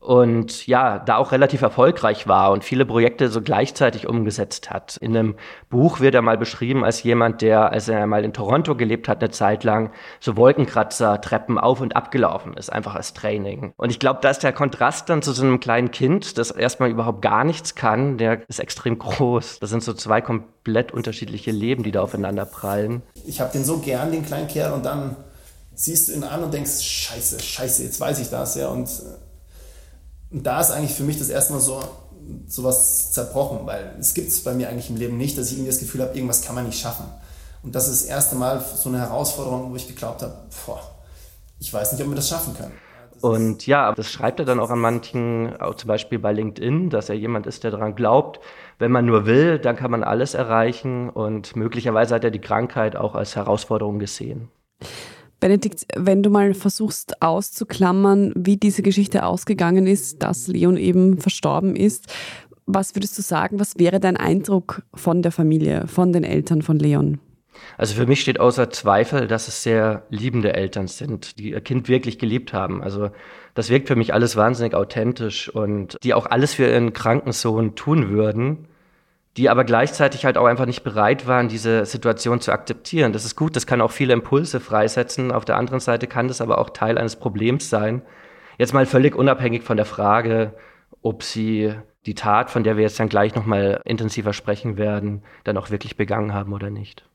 und 0.00 0.66
ja, 0.66 0.98
da 1.00 1.16
auch 1.16 1.32
relativ 1.32 1.60
erfolgreich 1.60 2.28
war 2.28 2.52
und 2.52 2.62
viele 2.62 2.86
Projekte 2.86 3.28
so 3.28 3.42
gleichzeitig 3.42 4.06
umgesetzt 4.06 4.70
hat. 4.70 4.96
In 4.98 5.16
einem 5.16 5.34
Buch 5.70 6.00
wird 6.00 6.14
er 6.14 6.22
mal 6.22 6.38
beschrieben 6.38 6.84
als 6.84 7.02
jemand, 7.02 7.42
der, 7.42 7.72
als 7.72 7.88
er 7.88 8.06
mal 8.06 8.24
in 8.24 8.32
Toronto 8.32 8.76
gelebt 8.76 9.08
hat, 9.08 9.20
eine 9.20 9.30
Zeit 9.30 9.64
lang 9.64 9.90
so 10.20 10.36
Wolkenkratzer, 10.36 11.20
Treppen 11.20 11.58
auf 11.58 11.80
und 11.80 11.96
ab 11.96 12.10
gelaufen 12.10 12.54
ist, 12.54 12.72
einfach 12.72 12.94
als 12.94 13.12
Training. 13.12 13.72
Und 13.76 13.90
ich 13.90 13.98
glaube, 13.98 14.20
da 14.22 14.30
ist 14.30 14.42
der 14.42 14.52
Kontrast 14.52 15.08
dann 15.08 15.20
zu 15.20 15.32
so 15.32 15.42
einem 15.42 15.58
kleinen 15.58 15.90
Kind, 15.90 16.38
das 16.38 16.52
erstmal 16.52 16.90
überhaupt 16.90 17.20
gar 17.20 17.42
nichts 17.44 17.74
kann, 17.74 18.18
der 18.18 18.48
ist 18.48 18.60
extrem 18.60 18.98
groß. 18.98 19.58
Das 19.58 19.70
sind 19.70 19.82
so 19.82 19.92
zwei 19.94 20.20
komplett 20.20 20.92
unterschiedliche 20.92 21.50
Leben, 21.50 21.82
die 21.82 21.90
da 21.90 22.02
aufeinander 22.02 22.44
prallen. 22.44 23.02
Ich 23.26 23.40
habe 23.40 23.52
den 23.52 23.64
so 23.64 23.78
gern, 23.78 24.12
den 24.12 24.24
kleinen 24.24 24.46
Kerl, 24.46 24.72
und 24.72 24.86
dann 24.86 25.16
siehst 25.74 26.08
du 26.08 26.12
ihn 26.12 26.24
an 26.24 26.44
und 26.44 26.54
denkst, 26.54 26.82
scheiße, 26.82 27.40
scheiße, 27.40 27.82
jetzt 27.82 28.00
weiß 28.00 28.20
ich 28.20 28.30
das, 28.30 28.54
ja, 28.54 28.68
und 28.68 28.88
und 30.30 30.46
da 30.46 30.60
ist 30.60 30.70
eigentlich 30.70 30.94
für 30.94 31.04
mich 31.04 31.18
das 31.18 31.28
erste 31.28 31.52
Mal 31.52 31.60
so 31.60 31.80
sowas 32.46 33.12
zerbrochen, 33.12 33.66
weil 33.66 33.94
es 33.98 34.14
gibt 34.14 34.28
es 34.28 34.42
bei 34.44 34.52
mir 34.52 34.68
eigentlich 34.68 34.90
im 34.90 34.96
Leben 34.96 35.16
nicht, 35.16 35.38
dass 35.38 35.46
ich 35.46 35.54
irgendwie 35.54 35.70
das 35.70 35.80
Gefühl 35.80 36.02
habe, 36.02 36.14
irgendwas 36.14 36.42
kann 36.42 36.54
man 36.54 36.66
nicht 36.66 36.78
schaffen. 36.78 37.06
Und 37.62 37.74
das 37.74 37.88
ist 37.88 38.02
das 38.02 38.10
erste 38.10 38.36
Mal 38.36 38.60
so 38.60 38.88
eine 38.88 38.98
Herausforderung, 38.98 39.70
wo 39.72 39.76
ich 39.76 39.88
geglaubt 39.88 40.22
habe, 40.22 40.34
boah, 40.66 40.80
ich 41.58 41.72
weiß 41.72 41.92
nicht, 41.92 42.02
ob 42.02 42.08
wir 42.08 42.16
das 42.16 42.28
schaffen 42.28 42.54
können. 42.56 42.72
Und 43.20 43.66
ja, 43.66 43.92
das 43.92 44.10
schreibt 44.10 44.38
er 44.38 44.46
dann 44.46 44.60
auch 44.60 44.70
an 44.70 44.78
manchen, 44.78 45.60
auch 45.60 45.74
zum 45.74 45.88
Beispiel 45.88 46.20
bei 46.20 46.32
LinkedIn, 46.32 46.88
dass 46.90 47.08
er 47.08 47.16
jemand 47.16 47.46
ist, 47.46 47.64
der 47.64 47.72
daran 47.72 47.96
glaubt, 47.96 48.38
wenn 48.78 48.92
man 48.92 49.06
nur 49.06 49.26
will, 49.26 49.58
dann 49.58 49.74
kann 49.74 49.90
man 49.90 50.04
alles 50.04 50.34
erreichen. 50.34 51.10
Und 51.10 51.56
möglicherweise 51.56 52.14
hat 52.14 52.22
er 52.22 52.30
die 52.30 52.40
Krankheit 52.40 52.94
auch 52.94 53.16
als 53.16 53.34
Herausforderung 53.34 53.98
gesehen. 53.98 54.50
Benedikt, 55.40 55.86
wenn 55.94 56.22
du 56.22 56.30
mal 56.30 56.54
versuchst 56.54 57.22
auszuklammern, 57.22 58.32
wie 58.36 58.56
diese 58.56 58.82
Geschichte 58.82 59.24
ausgegangen 59.24 59.86
ist, 59.86 60.22
dass 60.22 60.48
Leon 60.48 60.76
eben 60.76 61.18
verstorben 61.18 61.76
ist, 61.76 62.06
was 62.66 62.94
würdest 62.94 63.16
du 63.16 63.22
sagen, 63.22 63.58
was 63.58 63.78
wäre 63.78 63.98
dein 64.00 64.16
Eindruck 64.16 64.82
von 64.94 65.22
der 65.22 65.32
Familie, 65.32 65.86
von 65.86 66.12
den 66.12 66.24
Eltern 66.24 66.62
von 66.62 66.78
Leon? 66.78 67.18
Also 67.76 67.94
für 67.94 68.06
mich 68.06 68.20
steht 68.20 68.38
außer 68.38 68.70
Zweifel, 68.70 69.26
dass 69.26 69.48
es 69.48 69.62
sehr 69.62 70.04
liebende 70.10 70.54
Eltern 70.54 70.86
sind, 70.86 71.38
die 71.38 71.50
ihr 71.50 71.60
Kind 71.60 71.88
wirklich 71.88 72.18
geliebt 72.18 72.52
haben. 72.52 72.82
Also 72.82 73.10
das 73.54 73.70
wirkt 73.70 73.88
für 73.88 73.96
mich 73.96 74.14
alles 74.14 74.36
wahnsinnig 74.36 74.74
authentisch 74.74 75.48
und 75.48 75.96
die 76.02 76.14
auch 76.14 76.26
alles 76.26 76.54
für 76.54 76.68
ihren 76.68 76.92
kranken 76.92 77.32
Sohn 77.32 77.74
tun 77.74 78.10
würden 78.10 78.67
die 79.38 79.48
aber 79.48 79.62
gleichzeitig 79.62 80.24
halt 80.24 80.36
auch 80.36 80.46
einfach 80.46 80.66
nicht 80.66 80.82
bereit 80.82 81.28
waren, 81.28 81.46
diese 81.46 81.86
Situation 81.86 82.40
zu 82.40 82.50
akzeptieren. 82.50 83.12
Das 83.12 83.24
ist 83.24 83.36
gut, 83.36 83.54
das 83.54 83.68
kann 83.68 83.80
auch 83.80 83.92
viele 83.92 84.12
Impulse 84.12 84.58
freisetzen. 84.58 85.30
Auf 85.30 85.44
der 85.44 85.56
anderen 85.56 85.78
Seite 85.78 86.08
kann 86.08 86.26
das 86.26 86.40
aber 86.40 86.58
auch 86.58 86.70
Teil 86.70 86.98
eines 86.98 87.14
Problems 87.14 87.70
sein. 87.70 88.02
Jetzt 88.58 88.74
mal 88.74 88.84
völlig 88.84 89.14
unabhängig 89.14 89.62
von 89.62 89.76
der 89.76 89.86
Frage, 89.86 90.54
ob 91.02 91.22
sie 91.22 91.72
die 92.04 92.14
Tat, 92.14 92.50
von 92.50 92.64
der 92.64 92.76
wir 92.76 92.82
jetzt 92.82 92.98
dann 92.98 93.08
gleich 93.08 93.36
nochmal 93.36 93.80
intensiver 93.84 94.32
sprechen 94.32 94.76
werden, 94.76 95.22
dann 95.44 95.56
auch 95.56 95.70
wirklich 95.70 95.96
begangen 95.96 96.34
haben 96.34 96.52
oder 96.52 96.70
nicht. 96.70 97.08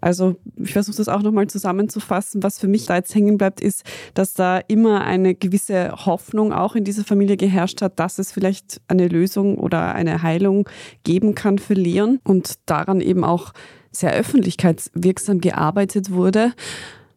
Also 0.00 0.36
ich 0.56 0.72
versuche 0.72 0.96
das 0.96 1.08
auch 1.08 1.20
nochmal 1.20 1.46
zusammenzufassen. 1.48 2.42
Was 2.42 2.58
für 2.58 2.66
mich 2.66 2.86
da 2.86 2.96
jetzt 2.96 3.14
hängen 3.14 3.36
bleibt, 3.36 3.60
ist, 3.60 3.82
dass 4.14 4.32
da 4.32 4.56
immer 4.56 5.04
eine 5.04 5.34
gewisse 5.34 5.92
Hoffnung 6.06 6.50
auch 6.50 6.74
in 6.74 6.84
dieser 6.84 7.04
Familie 7.04 7.36
geherrscht 7.36 7.82
hat, 7.82 8.00
dass 8.00 8.18
es 8.18 8.32
vielleicht 8.32 8.80
eine 8.88 9.06
Lösung 9.06 9.58
oder 9.58 9.94
eine 9.94 10.22
Heilung 10.22 10.66
geben 11.02 11.34
kann 11.34 11.58
für 11.58 11.74
Leon 11.74 12.20
und 12.24 12.54
daran 12.64 13.02
eben 13.02 13.22
auch 13.22 13.52
sehr 13.90 14.14
öffentlichkeitswirksam 14.14 15.42
gearbeitet 15.42 16.10
wurde. 16.10 16.54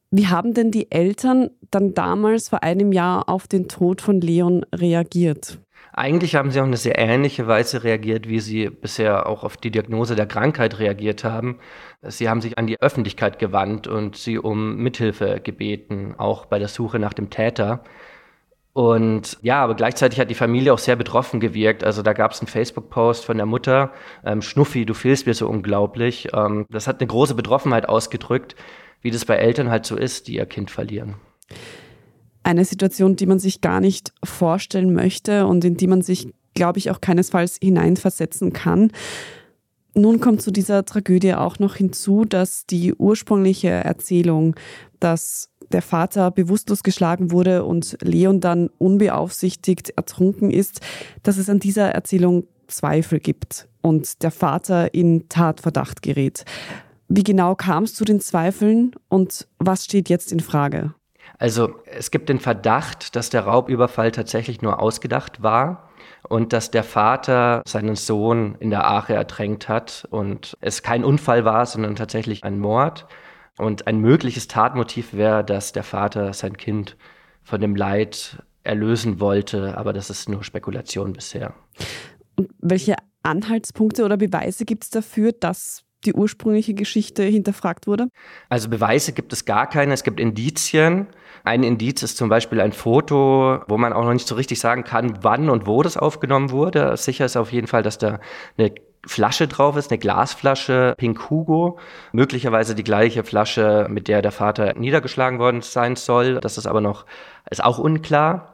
Wie 0.09 0.27
haben 0.27 0.53
denn 0.53 0.71
die 0.71 0.91
Eltern 0.91 1.49
dann 1.69 1.93
damals 1.93 2.49
vor 2.49 2.63
einem 2.63 2.93
Jahr 2.93 3.27
auf 3.27 3.47
den 3.47 3.67
Tod 3.67 4.01
von 4.01 4.21
Leon 4.21 4.65
reagiert? 4.73 5.59
Eigentlich 5.91 6.35
haben 6.35 6.51
sie 6.51 6.59
auf 6.59 6.67
eine 6.67 6.77
sehr 6.77 6.97
ähnliche 6.97 7.47
Weise 7.47 7.83
reagiert, 7.83 8.29
wie 8.29 8.39
sie 8.39 8.69
bisher 8.69 9.27
auch 9.27 9.43
auf 9.43 9.57
die 9.57 9.71
Diagnose 9.71 10.15
der 10.15 10.27
Krankheit 10.27 10.79
reagiert 10.79 11.23
haben. 11.23 11.59
Sie 12.03 12.29
haben 12.29 12.39
sich 12.39 12.57
an 12.57 12.67
die 12.67 12.79
Öffentlichkeit 12.79 13.39
gewandt 13.39 13.87
und 13.87 14.15
sie 14.15 14.37
um 14.37 14.77
Mithilfe 14.77 15.41
gebeten, 15.43 16.13
auch 16.17 16.45
bei 16.45 16.59
der 16.59 16.67
Suche 16.67 16.99
nach 16.99 17.13
dem 17.13 17.29
Täter. 17.29 17.83
Und 18.73 19.39
ja, 19.41 19.63
aber 19.63 19.73
gleichzeitig 19.73 20.19
hat 20.19 20.29
die 20.29 20.35
Familie 20.35 20.71
auch 20.71 20.77
sehr 20.77 20.95
betroffen 20.95 21.39
gewirkt. 21.39 21.83
Also 21.83 22.03
da 22.03 22.13
gab 22.13 22.31
es 22.31 22.41
einen 22.41 22.47
Facebook-Post 22.47 23.25
von 23.25 23.37
der 23.37 23.47
Mutter, 23.47 23.91
ähm, 24.23 24.43
Schnuffi, 24.43 24.85
du 24.85 24.93
fehlst 24.93 25.25
mir 25.25 25.33
so 25.33 25.49
unglaublich. 25.49 26.27
Ähm, 26.31 26.67
das 26.69 26.87
hat 26.87 26.99
eine 27.01 27.07
große 27.07 27.33
Betroffenheit 27.33 27.89
ausgedrückt, 27.89 28.55
wie 29.01 29.11
das 29.11 29.25
bei 29.25 29.35
Eltern 29.35 29.69
halt 29.69 29.85
so 29.85 29.95
ist, 29.95 30.27
die 30.27 30.35
ihr 30.35 30.45
Kind 30.45 30.71
verlieren 30.71 31.15
eine 32.47 32.63
Situation, 32.63 33.17
die 33.17 33.25
man 33.25 33.39
sich 33.39 33.59
gar 33.59 33.81
nicht 33.81 34.13
vorstellen 34.23 34.93
möchte 34.93 35.45
und 35.45 35.65
in 35.65 35.75
die 35.75 35.87
man 35.87 36.01
sich, 36.01 36.33
glaube 36.53 36.79
ich, 36.79 36.89
auch 36.89 37.01
keinesfalls 37.01 37.57
hineinversetzen 37.61 38.53
kann. 38.53 38.93
Nun 39.93 40.21
kommt 40.21 40.41
zu 40.41 40.51
dieser 40.51 40.85
Tragödie 40.85 41.33
auch 41.33 41.59
noch 41.59 41.75
hinzu, 41.75 42.23
dass 42.23 42.65
die 42.65 42.93
ursprüngliche 42.93 43.67
Erzählung, 43.67 44.55
dass 45.01 45.49
der 45.73 45.81
Vater 45.81 46.31
bewusstlos 46.31 46.83
geschlagen 46.83 47.31
wurde 47.31 47.65
und 47.65 47.97
Leon 48.01 48.39
dann 48.39 48.69
unbeaufsichtigt 48.77 49.89
ertrunken 49.97 50.49
ist, 50.49 50.79
dass 51.23 51.35
es 51.35 51.49
an 51.49 51.59
dieser 51.59 51.89
Erzählung 51.89 52.45
Zweifel 52.67 53.19
gibt 53.19 53.67
und 53.81 54.23
der 54.23 54.31
Vater 54.31 54.93
in 54.93 55.27
Tatverdacht 55.27 56.01
gerät. 56.01 56.45
Wie 57.07 57.23
genau 57.23 57.55
kam 57.55 57.83
es 57.83 57.93
zu 57.93 58.03
den 58.03 58.19
Zweifeln 58.19 58.91
und 59.07 59.47
was 59.59 59.85
steht 59.85 60.09
jetzt 60.09 60.31
in 60.31 60.39
Frage? 60.39 60.93
Also 61.39 61.75
es 61.85 62.11
gibt 62.11 62.29
den 62.29 62.39
Verdacht, 62.39 63.15
dass 63.15 63.29
der 63.29 63.41
Raubüberfall 63.41 64.11
tatsächlich 64.11 64.61
nur 64.61 64.81
ausgedacht 64.81 65.43
war 65.43 65.89
und 66.27 66.51
dass 66.51 66.71
der 66.71 66.83
Vater 66.83 67.61
seinen 67.65 67.95
Sohn 67.95 68.55
in 68.59 68.69
der 68.69 68.89
Ache 68.89 69.13
ertränkt 69.13 69.69
hat 69.69 70.07
und 70.09 70.57
es 70.61 70.83
kein 70.83 71.03
Unfall 71.03 71.45
war, 71.45 71.65
sondern 71.65 71.95
tatsächlich 71.95 72.43
ein 72.43 72.59
Mord. 72.59 73.07
Und 73.57 73.87
ein 73.87 73.99
mögliches 73.99 74.47
Tatmotiv 74.47 75.13
wäre, 75.13 75.43
dass 75.43 75.71
der 75.71 75.83
Vater 75.83 76.33
sein 76.33 76.57
Kind 76.57 76.95
von 77.41 77.59
dem 77.59 77.75
Leid 77.75 78.43
erlösen 78.63 79.19
wollte, 79.19 79.77
aber 79.77 79.93
das 79.93 80.09
ist 80.09 80.29
nur 80.29 80.43
Spekulation 80.43 81.13
bisher. 81.13 81.53
Und 82.35 82.49
welche 82.59 82.95
Anhaltspunkte 83.23 84.05
oder 84.05 84.17
Beweise 84.17 84.65
gibt 84.65 84.83
es 84.83 84.89
dafür, 84.89 85.31
dass 85.31 85.86
die 86.05 86.13
ursprüngliche 86.13 86.73
Geschichte 86.73 87.23
hinterfragt 87.23 87.87
wurde? 87.87 88.07
Also 88.49 88.69
Beweise 88.69 89.13
gibt 89.13 89.33
es 89.33 89.45
gar 89.45 89.67
keine, 89.67 89.93
es 89.93 90.03
gibt 90.03 90.19
Indizien. 90.19 91.07
Ein 91.43 91.63
Indiz 91.63 92.03
ist 92.03 92.17
zum 92.17 92.29
Beispiel 92.29 92.61
ein 92.61 92.71
Foto, 92.71 93.59
wo 93.67 93.77
man 93.77 93.93
auch 93.93 94.03
noch 94.03 94.13
nicht 94.13 94.27
so 94.27 94.35
richtig 94.35 94.59
sagen 94.59 94.83
kann, 94.83 95.19
wann 95.21 95.49
und 95.49 95.65
wo 95.65 95.81
das 95.81 95.97
aufgenommen 95.97 96.51
wurde. 96.51 96.95
Sicher 96.97 97.25
ist 97.25 97.37
auf 97.37 97.51
jeden 97.51 97.67
Fall, 97.67 97.83
dass 97.83 97.97
da 97.97 98.19
eine 98.57 98.73
Flasche 99.05 99.47
drauf 99.47 99.77
ist, 99.77 99.91
eine 99.91 99.99
Glasflasche 99.99 100.93
Pink 100.97 101.29
Hugo, 101.29 101.79
möglicherweise 102.11 102.75
die 102.75 102.83
gleiche 102.83 103.23
Flasche, 103.23 103.87
mit 103.89 104.07
der 104.07 104.21
der 104.21 104.31
Vater 104.31 104.73
niedergeschlagen 104.73 105.39
worden 105.39 105.61
sein 105.61 105.95
soll. 105.95 106.39
Das 106.41 106.57
ist 106.57 106.67
aber 106.67 106.81
noch, 106.81 107.05
ist 107.49 107.63
auch 107.63 107.79
unklar. 107.79 108.53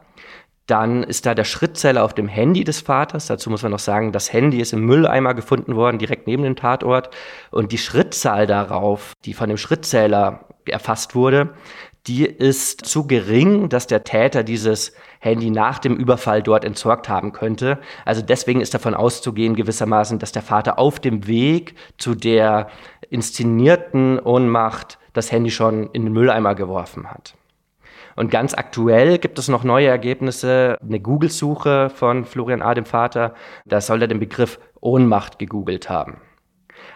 Dann 0.67 1.03
ist 1.03 1.25
da 1.25 1.36
der 1.36 1.43
Schrittzähler 1.43 2.03
auf 2.03 2.13
dem 2.13 2.27
Handy 2.27 2.63
des 2.63 2.79
Vaters. 2.79 3.27
Dazu 3.27 3.50
muss 3.50 3.63
man 3.63 3.72
noch 3.72 3.79
sagen, 3.79 4.12
das 4.12 4.32
Handy 4.32 4.62
ist 4.62 4.72
im 4.74 4.86
Mülleimer 4.86 5.34
gefunden 5.34 5.75
worden, 5.75 6.00
direkt 6.00 6.25
neben 6.25 6.43
dem 6.43 6.55
Tatort. 6.55 7.10
Und 7.51 7.72
die 7.72 7.77
Schrittzahl 7.77 8.48
darauf, 8.48 9.13
die 9.25 9.34
von 9.34 9.50
dem 9.50 9.58
Schrittzähler 9.58 10.46
erfasst 10.65 11.15
wurde, 11.15 11.53
die 12.08 12.25
ist 12.25 12.86
zu 12.86 13.08
gering, 13.08 13.70
dass 13.70 13.88
der 13.88 14.03
Täter 14.03 14.43
dieses 14.43 14.93
Handy 15.20 15.50
nach 15.50 15.79
dem 15.79 15.96
Überfall 15.96 16.43
dort 16.43 16.65
entsorgt 16.65 17.08
haben 17.08 17.32
könnte. 17.32 17.79
Also 18.03 18.22
deswegen 18.22 18.60
ist 18.60 18.74
davon 18.74 18.93
auszugehen 18.93 19.55
gewissermaßen, 19.55 20.20
dass 20.20 20.34
der 20.34 20.41
Vater 20.41 20.79
auf 20.79 21.00
dem 21.00 21.27
Weg 21.27 21.75
zu 21.98 22.13
der 22.13 22.67
inszenierten 23.10 24.20
Ohnmacht 24.20 25.00
das 25.13 25.32
Handy 25.32 25.51
schon 25.51 25.91
in 25.91 26.03
den 26.05 26.13
Mülleimer 26.13 26.55
geworfen 26.55 27.10
hat. 27.10 27.36
Und 28.15 28.32
ganz 28.32 28.53
aktuell 28.53 29.17
gibt 29.17 29.39
es 29.39 29.48
noch 29.48 29.63
neue 29.63 29.88
Ergebnisse, 29.88 30.77
eine 30.82 31.00
Google-Suche 31.00 31.89
von 31.89 32.25
Florian 32.25 32.62
A., 32.62 32.74
dem 32.74 32.86
Vater. 32.86 33.34
Da 33.65 33.82
soll 33.82 34.01
er 34.01 34.08
den 34.08 34.20
Begriff 34.20 34.60
Ohnmacht 34.82 35.39
gegoogelt 35.39 35.89
haben. 35.89 36.17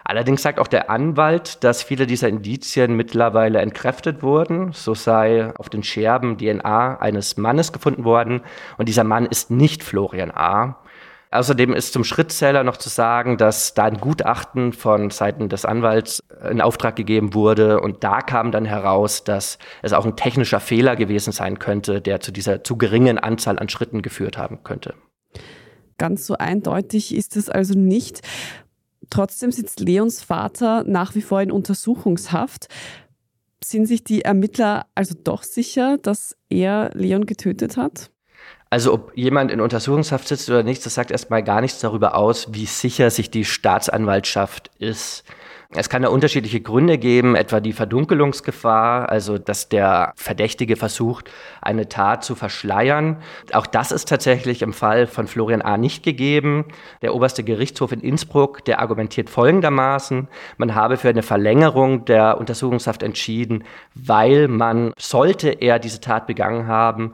Allerdings 0.04 0.42
sagt 0.42 0.58
auch 0.58 0.68
der 0.68 0.90
Anwalt, 0.90 1.62
dass 1.64 1.82
viele 1.82 2.06
dieser 2.06 2.28
Indizien 2.28 2.94
mittlerweile 2.94 3.60
entkräftet 3.60 4.22
wurden. 4.22 4.72
So 4.72 4.94
sei 4.94 5.52
auf 5.56 5.68
den 5.68 5.82
Scherben 5.82 6.38
DNA 6.38 6.98
eines 6.98 7.36
Mannes 7.36 7.72
gefunden 7.72 8.04
worden 8.04 8.42
und 8.76 8.88
dieser 8.88 9.04
Mann 9.04 9.26
ist 9.26 9.50
nicht 9.50 9.82
Florian 9.82 10.30
A. 10.30 10.78
Außerdem 11.30 11.74
ist 11.74 11.92
zum 11.92 12.04
Schrittzähler 12.04 12.64
noch 12.64 12.78
zu 12.78 12.88
sagen, 12.88 13.36
dass 13.36 13.74
da 13.74 13.84
ein 13.84 13.98
Gutachten 13.98 14.72
von 14.72 15.10
Seiten 15.10 15.48
des 15.48 15.66
Anwalts 15.66 16.22
in 16.50 16.60
Auftrag 16.60 16.96
gegeben 16.96 17.34
wurde 17.34 17.80
und 17.80 18.02
da 18.02 18.20
kam 18.22 18.50
dann 18.50 18.64
heraus, 18.64 19.24
dass 19.24 19.58
es 19.82 19.92
auch 19.92 20.06
ein 20.06 20.16
technischer 20.16 20.60
Fehler 20.60 20.96
gewesen 20.96 21.32
sein 21.32 21.58
könnte, 21.58 22.00
der 22.00 22.20
zu 22.20 22.32
dieser 22.32 22.64
zu 22.64 22.76
geringen 22.76 23.18
Anzahl 23.18 23.58
an 23.58 23.68
Schritten 23.68 24.00
geführt 24.00 24.38
haben 24.38 24.62
könnte. 24.62 24.94
Ganz 25.98 26.26
so 26.26 26.34
eindeutig 26.34 27.14
ist 27.14 27.36
es 27.36 27.50
also 27.50 27.78
nicht. 27.78 28.22
Trotzdem 29.10 29.52
sitzt 29.52 29.80
Leons 29.80 30.22
Vater 30.22 30.84
nach 30.84 31.14
wie 31.14 31.22
vor 31.22 31.42
in 31.42 31.50
Untersuchungshaft. 31.50 32.68
Sind 33.62 33.86
sich 33.86 34.04
die 34.04 34.22
Ermittler 34.22 34.86
also 34.94 35.14
doch 35.22 35.42
sicher, 35.42 35.98
dass 35.98 36.36
er 36.48 36.90
Leon 36.94 37.26
getötet 37.26 37.76
hat? 37.76 38.10
Also 38.70 38.92
ob 38.92 39.16
jemand 39.16 39.50
in 39.50 39.60
Untersuchungshaft 39.60 40.28
sitzt 40.28 40.50
oder 40.50 40.62
nicht, 40.62 40.84
das 40.84 40.94
sagt 40.94 41.10
erstmal 41.10 41.42
gar 41.42 41.60
nichts 41.60 41.80
darüber 41.80 42.14
aus, 42.14 42.48
wie 42.52 42.66
sicher 42.66 43.10
sich 43.10 43.30
die 43.30 43.44
Staatsanwaltschaft 43.44 44.70
ist. 44.78 45.24
Es 45.74 45.90
kann 45.90 46.00
da 46.00 46.08
unterschiedliche 46.08 46.62
Gründe 46.62 46.96
geben, 46.96 47.36
etwa 47.36 47.60
die 47.60 47.74
Verdunkelungsgefahr, 47.74 49.10
also 49.10 49.36
dass 49.36 49.68
der 49.68 50.14
Verdächtige 50.16 50.76
versucht, 50.76 51.30
eine 51.60 51.90
Tat 51.90 52.24
zu 52.24 52.34
verschleiern. 52.34 53.18
Auch 53.52 53.66
das 53.66 53.92
ist 53.92 54.08
tatsächlich 54.08 54.62
im 54.62 54.72
Fall 54.72 55.06
von 55.06 55.26
Florian 55.26 55.60
A. 55.60 55.76
nicht 55.76 56.02
gegeben. 56.02 56.64
Der 57.02 57.14
oberste 57.14 57.44
Gerichtshof 57.44 57.92
in 57.92 58.00
Innsbruck, 58.00 58.64
der 58.64 58.80
argumentiert 58.80 59.28
folgendermaßen, 59.28 60.28
man 60.56 60.74
habe 60.74 60.96
für 60.96 61.10
eine 61.10 61.22
Verlängerung 61.22 62.06
der 62.06 62.38
Untersuchungshaft 62.38 63.02
entschieden, 63.02 63.64
weil 63.94 64.48
man, 64.48 64.94
sollte 64.98 65.50
er 65.50 65.78
diese 65.78 66.00
Tat 66.00 66.26
begangen 66.26 66.66
haben, 66.66 67.12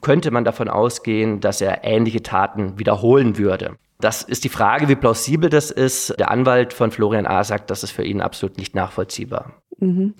könnte 0.00 0.30
man 0.30 0.44
davon 0.44 0.68
ausgehen, 0.68 1.40
dass 1.40 1.60
er 1.60 1.84
ähnliche 1.84 2.22
Taten 2.22 2.78
wiederholen 2.78 3.38
würde. 3.38 3.76
Das 4.00 4.22
ist 4.22 4.44
die 4.44 4.48
Frage, 4.48 4.88
wie 4.88 4.96
plausibel 4.96 5.48
das 5.48 5.70
ist. 5.70 6.18
Der 6.18 6.30
Anwalt 6.30 6.72
von 6.72 6.90
Florian 6.90 7.26
A. 7.26 7.44
sagt, 7.44 7.70
das 7.70 7.82
ist 7.82 7.92
für 7.92 8.04
ihn 8.04 8.20
absolut 8.20 8.58
nicht 8.58 8.74
nachvollziehbar. 8.74 9.62
Mhm. 9.78 10.14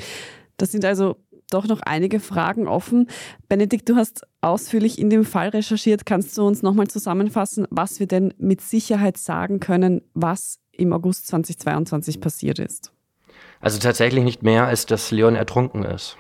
Das 0.57 0.73
sind 0.73 0.85
also 0.85 1.17
doch 1.51 1.67
noch 1.67 1.81
einige 1.83 2.21
Fragen 2.21 2.67
offen. 2.67 3.09
Benedikt, 3.49 3.89
du 3.89 3.97
hast 3.97 4.27
ausführlich 4.41 4.99
in 4.99 5.11
dem 5.11 5.25
Fall 5.25 5.51
recherchiert. 5.51 6.07
Kannst 6.07 6.37
du 6.39 6.47
uns 6.47 6.63
nochmal 6.63 6.87
zusammenfassen, 6.87 7.67
was 7.71 8.01
wir 8.01 8.07
denn 8.07 8.33
mit 8.39 8.61
Sicherheit 8.61 9.19
sagen 9.19 9.61
können, 9.61 10.03
was 10.15 10.59
im 10.73 10.93
August 10.93 11.27
2022 11.29 12.21
passiert 12.21 12.59
ist? 12.59 12.93
Also 13.61 13.79
tatsächlich 13.79 14.25
nicht 14.25 14.43
mehr, 14.43 14.67
als 14.67 14.87
dass 14.87 15.11
Leon 15.11 15.37
ertrunken 15.37 15.85
ist. 15.85 16.17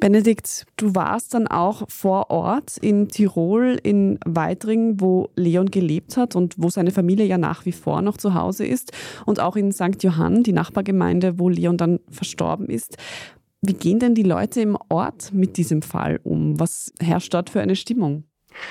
Benedikt, 0.00 0.66
du 0.76 0.94
warst 0.94 1.34
dann 1.34 1.46
auch 1.46 1.88
vor 1.88 2.30
Ort 2.30 2.78
in 2.78 3.08
Tirol, 3.08 3.78
in 3.82 4.18
Weidring, 4.24 5.00
wo 5.00 5.28
Leon 5.36 5.70
gelebt 5.70 6.16
hat 6.16 6.34
und 6.34 6.54
wo 6.56 6.70
seine 6.70 6.90
Familie 6.90 7.26
ja 7.26 7.38
nach 7.38 7.66
wie 7.66 7.72
vor 7.72 8.02
noch 8.02 8.16
zu 8.16 8.34
Hause 8.34 8.66
ist 8.66 8.92
und 9.26 9.40
auch 9.40 9.56
in 9.56 9.72
St. 9.72 10.02
Johann, 10.02 10.42
die 10.42 10.52
Nachbargemeinde, 10.52 11.38
wo 11.38 11.48
Leon 11.48 11.76
dann 11.76 12.00
verstorben 12.10 12.68
ist. 12.68 12.96
Wie 13.60 13.74
gehen 13.74 13.98
denn 13.98 14.14
die 14.14 14.22
Leute 14.22 14.62
im 14.62 14.78
Ort 14.88 15.32
mit 15.34 15.58
diesem 15.58 15.82
Fall 15.82 16.18
um? 16.24 16.58
Was 16.58 16.92
herrscht 16.98 17.34
dort 17.34 17.50
für 17.50 17.60
eine 17.60 17.76
Stimmung? 17.76 18.24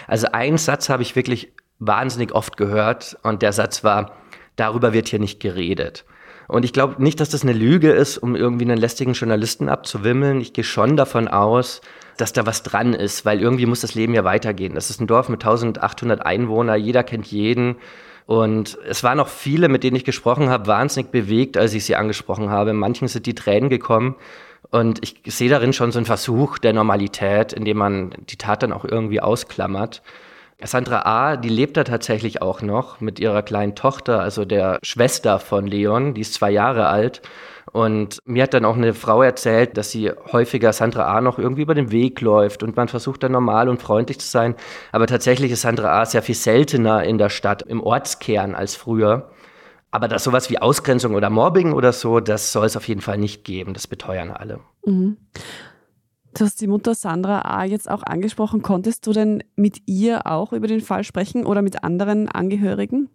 Also 0.08 0.28
einen 0.32 0.58
Satz 0.58 0.90
habe 0.90 1.04
ich 1.04 1.16
wirklich 1.16 1.54
wahnsinnig 1.78 2.34
oft 2.34 2.58
gehört 2.58 3.18
und 3.24 3.44
der 3.44 3.54
Satz 3.54 3.84
war, 3.84 4.14
darüber 4.56 4.94
wird 4.94 5.10
hier 5.10 5.20
nicht 5.20 5.40
geredet. 5.40 6.06
Und 6.50 6.66
ich 6.66 6.74
glaube 6.74 7.02
nicht, 7.02 7.20
dass 7.20 7.30
das 7.30 7.44
eine 7.44 7.54
Lüge 7.54 7.92
ist, 7.92 8.18
um 8.18 8.36
irgendwie 8.36 8.66
einen 8.66 8.80
lästigen 8.80 9.14
Journalisten 9.14 9.70
abzuwimmeln. 9.70 10.42
Ich 10.42 10.52
gehe 10.52 10.64
schon 10.64 10.98
davon 10.98 11.28
aus, 11.28 11.82
dass 12.18 12.34
da 12.34 12.48
was 12.48 12.64
dran 12.64 12.96
ist, 12.96 13.24
weil 13.24 13.40
irgendwie 13.40 13.68
muss 13.68 13.82
das 13.82 13.94
Leben 13.94 14.16
ja 14.16 14.24
weitergehen. 14.24 14.74
Das 14.74 14.90
ist 14.90 15.00
ein 15.00 15.06
Dorf 15.06 15.30
mit 15.30 15.44
1800 15.44 16.26
Einwohnern, 16.26 16.82
jeder 16.82 17.04
kennt 17.04 17.28
jeden. 17.28 17.76
Und 18.26 18.80
es 18.88 19.04
waren 19.04 19.20
auch 19.20 19.28
viele, 19.28 19.70
mit 19.70 19.84
denen 19.84 19.96
ich 19.96 20.06
gesprochen 20.06 20.50
habe, 20.50 20.66
wahnsinnig 20.66 21.12
bewegt, 21.12 21.56
als 21.56 21.76
ich 21.76 21.86
sie 21.86 21.96
angesprochen 21.96 22.50
habe. 22.50 22.74
Manchen 22.74 23.08
sind 23.08 23.28
die 23.28 23.36
Tränen 23.36 23.70
gekommen. 23.70 24.16
Und 24.72 25.00
ich 25.04 25.22
sehe 25.28 25.50
darin 25.50 25.72
schon 25.72 25.92
so 25.92 26.00
einen 26.00 26.08
Versuch 26.08 26.58
der 26.58 26.74
Normalität, 26.74 27.54
indem 27.54 27.78
man 27.78 28.16
die 28.28 28.38
Tat 28.38 28.64
dann 28.64 28.74
auch 28.74 28.86
irgendwie 28.86 29.22
ausklammert. 29.22 30.02
Sandra 30.64 31.04
A., 31.06 31.38
die 31.38 31.50
lebt 31.50 31.78
da 31.78 31.84
tatsächlich 31.84 32.42
auch 32.42 32.62
noch 32.62 33.00
mit 33.00 33.20
ihrer 33.20 33.44
kleinen 33.44 33.76
Tochter, 33.76 34.20
also 34.20 34.44
der 34.44 34.80
Schwester 34.84 35.40
von 35.40 35.66
Leon, 35.68 36.14
die 36.14 36.22
ist 36.22 36.34
zwei 36.34 36.52
Jahre 36.52 36.88
alt. 36.88 37.22
Und 37.72 38.20
mir 38.26 38.44
hat 38.44 38.54
dann 38.54 38.66
auch 38.66 38.76
eine 38.76 38.94
Frau 38.94 39.22
erzählt, 39.22 39.78
dass 39.78 39.92
sie 39.92 40.12
häufiger 40.32 40.74
Sandra 40.74 41.06
A. 41.06 41.22
noch 41.22 41.38
irgendwie 41.38 41.62
über 41.62 41.76
den 41.76 41.92
Weg 41.92 42.20
läuft 42.20 42.64
und 42.64 42.76
man 42.76 42.88
versucht 42.88 43.24
dann 43.24 43.32
normal 43.32 43.70
und 43.70 43.82
freundlich 43.82 44.20
zu 44.20 44.28
sein. 44.28 44.56
Aber 44.92 45.06
tatsächlich 45.08 45.52
ist 45.52 45.62
Sandra 45.62 46.02
A. 46.02 46.06
sehr 46.06 46.24
viel 46.24 46.36
seltener 46.36 47.04
in 47.04 47.18
der 47.18 47.30
Stadt, 47.30 47.62
im 47.62 47.82
Ortskern 47.82 48.56
als 48.56 48.76
früher. 48.76 49.30
Aber 49.92 50.08
dass 50.08 50.24
sowas 50.24 50.50
wie 50.50 50.60
Ausgrenzung 50.60 51.16
oder 51.16 51.30
Mobbing 51.30 51.74
oder 51.74 51.94
so, 51.94 52.20
das 52.20 52.52
soll 52.52 52.66
es 52.66 52.78
auf 52.78 52.88
jeden 52.88 53.02
Fall 53.02 53.18
nicht 53.18 53.44
geben. 53.44 53.74
Das 53.74 53.88
beteuern 53.88 54.32
alle. 54.32 54.60
Mhm. 54.86 55.18
Du 56.36 56.46
hast 56.46 56.62
die 56.62 56.68
Mutter 56.68 56.94
Sandra 56.94 57.42
A. 57.42 57.64
jetzt 57.66 57.90
auch 57.90 58.04
angesprochen. 58.04 58.62
Konntest 58.62 59.08
du 59.08 59.14
denn 59.14 59.44
mit 59.56 59.82
ihr 59.88 60.28
auch 60.28 60.54
über 60.54 60.68
den 60.68 60.82
Fall 60.82 61.04
sprechen 61.04 61.46
oder 61.46 61.62
mit 61.62 61.84
anderen 61.84 62.30
Angehörigen? 62.30 63.10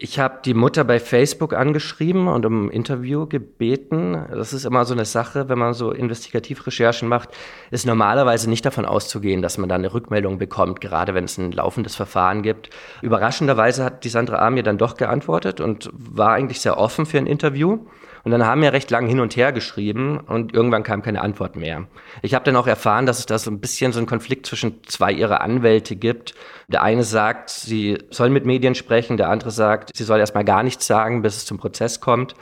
Ich 0.00 0.20
habe 0.20 0.38
die 0.44 0.54
Mutter 0.54 0.84
bei 0.84 1.00
Facebook 1.00 1.54
angeschrieben 1.54 2.28
und 2.28 2.46
um 2.46 2.66
ein 2.66 2.70
Interview 2.70 3.26
gebeten. 3.26 4.12
Das 4.30 4.52
ist 4.52 4.64
immer 4.64 4.84
so 4.84 4.94
eine 4.94 5.04
Sache, 5.04 5.48
wenn 5.48 5.58
man 5.58 5.74
so 5.74 5.90
Investigativrecherchen 5.90 7.08
macht, 7.08 7.30
ist 7.72 7.84
normalerweise 7.84 8.48
nicht 8.48 8.64
davon 8.64 8.84
auszugehen, 8.84 9.42
dass 9.42 9.58
man 9.58 9.68
da 9.68 9.74
eine 9.74 9.92
Rückmeldung 9.92 10.38
bekommt, 10.38 10.80
gerade 10.80 11.14
wenn 11.14 11.24
es 11.24 11.36
ein 11.36 11.50
laufendes 11.50 11.96
Verfahren 11.96 12.42
gibt. 12.42 12.70
Überraschenderweise 13.02 13.82
hat 13.82 14.04
die 14.04 14.08
Sandra 14.08 14.36
A. 14.36 14.50
mir 14.50 14.62
dann 14.62 14.78
doch 14.78 14.96
geantwortet 14.96 15.60
und 15.60 15.90
war 15.92 16.30
eigentlich 16.30 16.60
sehr 16.60 16.78
offen 16.78 17.04
für 17.04 17.18
ein 17.18 17.26
Interview. 17.26 17.80
Und 18.24 18.30
dann 18.30 18.44
haben 18.44 18.62
wir 18.62 18.72
recht 18.72 18.90
lang 18.90 19.06
hin 19.06 19.20
und 19.20 19.36
her 19.36 19.52
geschrieben 19.52 20.18
und 20.18 20.54
irgendwann 20.54 20.82
kam 20.82 21.02
keine 21.02 21.22
Antwort 21.22 21.56
mehr. 21.56 21.86
Ich 22.22 22.34
habe 22.34 22.44
dann 22.44 22.56
auch 22.56 22.66
erfahren, 22.66 23.06
dass 23.06 23.18
es 23.18 23.26
da 23.26 23.38
so 23.38 23.50
ein 23.50 23.60
bisschen 23.60 23.92
so 23.92 23.98
einen 23.98 24.06
Konflikt 24.06 24.46
zwischen 24.46 24.82
zwei 24.84 25.12
ihrer 25.12 25.40
Anwälte 25.40 25.96
gibt. 25.96 26.34
Der 26.68 26.82
eine 26.82 27.04
sagt, 27.04 27.50
sie 27.50 27.98
soll 28.10 28.30
mit 28.30 28.46
Medien 28.46 28.74
sprechen, 28.74 29.16
der 29.16 29.30
andere 29.30 29.50
sagt, 29.50 29.96
sie 29.96 30.04
soll 30.04 30.20
erstmal 30.20 30.44
gar 30.44 30.62
nichts 30.62 30.86
sagen, 30.86 31.22
bis 31.22 31.36
es 31.36 31.46
zum 31.46 31.58
Prozess 31.58 32.00
kommt. 32.00 32.34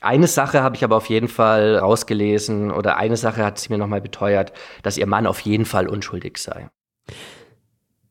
Eine 0.00 0.26
Sache 0.26 0.62
habe 0.62 0.74
ich 0.74 0.82
aber 0.82 0.96
auf 0.96 1.06
jeden 1.06 1.28
Fall 1.28 1.76
rausgelesen 1.76 2.72
oder 2.72 2.96
eine 2.96 3.16
Sache 3.16 3.44
hat 3.44 3.58
sie 3.58 3.72
mir 3.72 3.78
nochmal 3.78 4.00
beteuert, 4.00 4.52
dass 4.82 4.98
ihr 4.98 5.06
Mann 5.06 5.28
auf 5.28 5.40
jeden 5.40 5.64
Fall 5.64 5.88
unschuldig 5.88 6.38
sei. 6.38 6.68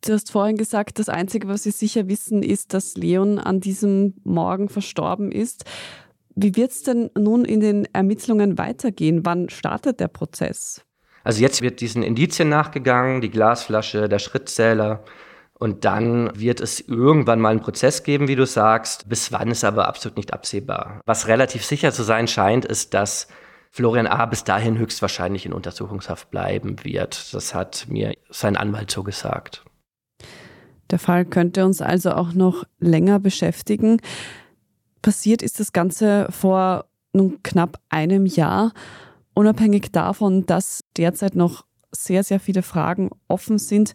Du 0.03 0.13
hast 0.13 0.31
vorhin 0.31 0.57
gesagt, 0.57 0.97
das 0.97 1.09
Einzige, 1.09 1.47
was 1.47 1.63
Sie 1.63 1.71
sicher 1.71 2.07
wissen, 2.07 2.41
ist, 2.41 2.73
dass 2.73 2.95
Leon 2.95 3.37
an 3.37 3.59
diesem 3.59 4.15
Morgen 4.23 4.67
verstorben 4.67 5.31
ist. 5.31 5.65
Wie 6.41 6.55
wird 6.55 6.71
es 6.71 6.83
denn 6.83 7.11
nun 7.15 7.45
in 7.45 7.59
den 7.59 7.87
Ermittlungen 7.93 8.57
weitergehen? 8.57 9.25
Wann 9.25 9.49
startet 9.49 9.99
der 9.99 10.07
Prozess? 10.07 10.83
Also 11.23 11.41
jetzt 11.41 11.61
wird 11.61 11.81
diesen 11.81 12.01
Indizien 12.01 12.49
nachgegangen, 12.49 13.21
die 13.21 13.29
Glasflasche, 13.29 14.09
der 14.09 14.19
Schrittzähler. 14.19 15.03
Und 15.59 15.85
dann 15.85 16.31
wird 16.33 16.59
es 16.59 16.79
irgendwann 16.79 17.39
mal 17.39 17.49
einen 17.49 17.59
Prozess 17.59 18.01
geben, 18.01 18.27
wie 18.27 18.35
du 18.35 18.47
sagst. 18.47 19.07
Bis 19.07 19.31
wann 19.31 19.51
ist 19.51 19.63
aber 19.63 19.87
absolut 19.87 20.17
nicht 20.17 20.33
absehbar. 20.33 21.01
Was 21.05 21.27
relativ 21.27 21.63
sicher 21.63 21.91
zu 21.91 22.01
sein 22.01 22.27
scheint, 22.27 22.65
ist, 22.65 22.95
dass 22.95 23.27
Florian 23.69 24.07
A. 24.07 24.25
bis 24.25 24.43
dahin 24.43 24.79
höchstwahrscheinlich 24.79 25.45
in 25.45 25.53
Untersuchungshaft 25.53 26.31
bleiben 26.31 26.83
wird. 26.83 27.33
Das 27.33 27.53
hat 27.53 27.85
mir 27.87 28.15
sein 28.31 28.57
Anwalt 28.57 28.89
so 28.89 29.03
gesagt. 29.03 29.63
Der 30.89 30.99
Fall 30.99 31.23
könnte 31.25 31.63
uns 31.63 31.81
also 31.81 32.11
auch 32.11 32.33
noch 32.33 32.65
länger 32.79 33.19
beschäftigen. 33.19 34.01
Passiert 35.01 35.41
ist 35.41 35.59
das 35.59 35.73
Ganze 35.73 36.27
vor 36.29 36.85
nun 37.13 37.41
knapp 37.43 37.79
einem 37.89 38.25
Jahr, 38.25 38.71
unabhängig 39.33 39.91
davon, 39.91 40.45
dass 40.45 40.81
derzeit 40.97 41.35
noch 41.35 41.65
sehr, 41.91 42.23
sehr 42.23 42.39
viele 42.39 42.61
Fragen 42.61 43.09
offen 43.27 43.57
sind. 43.57 43.93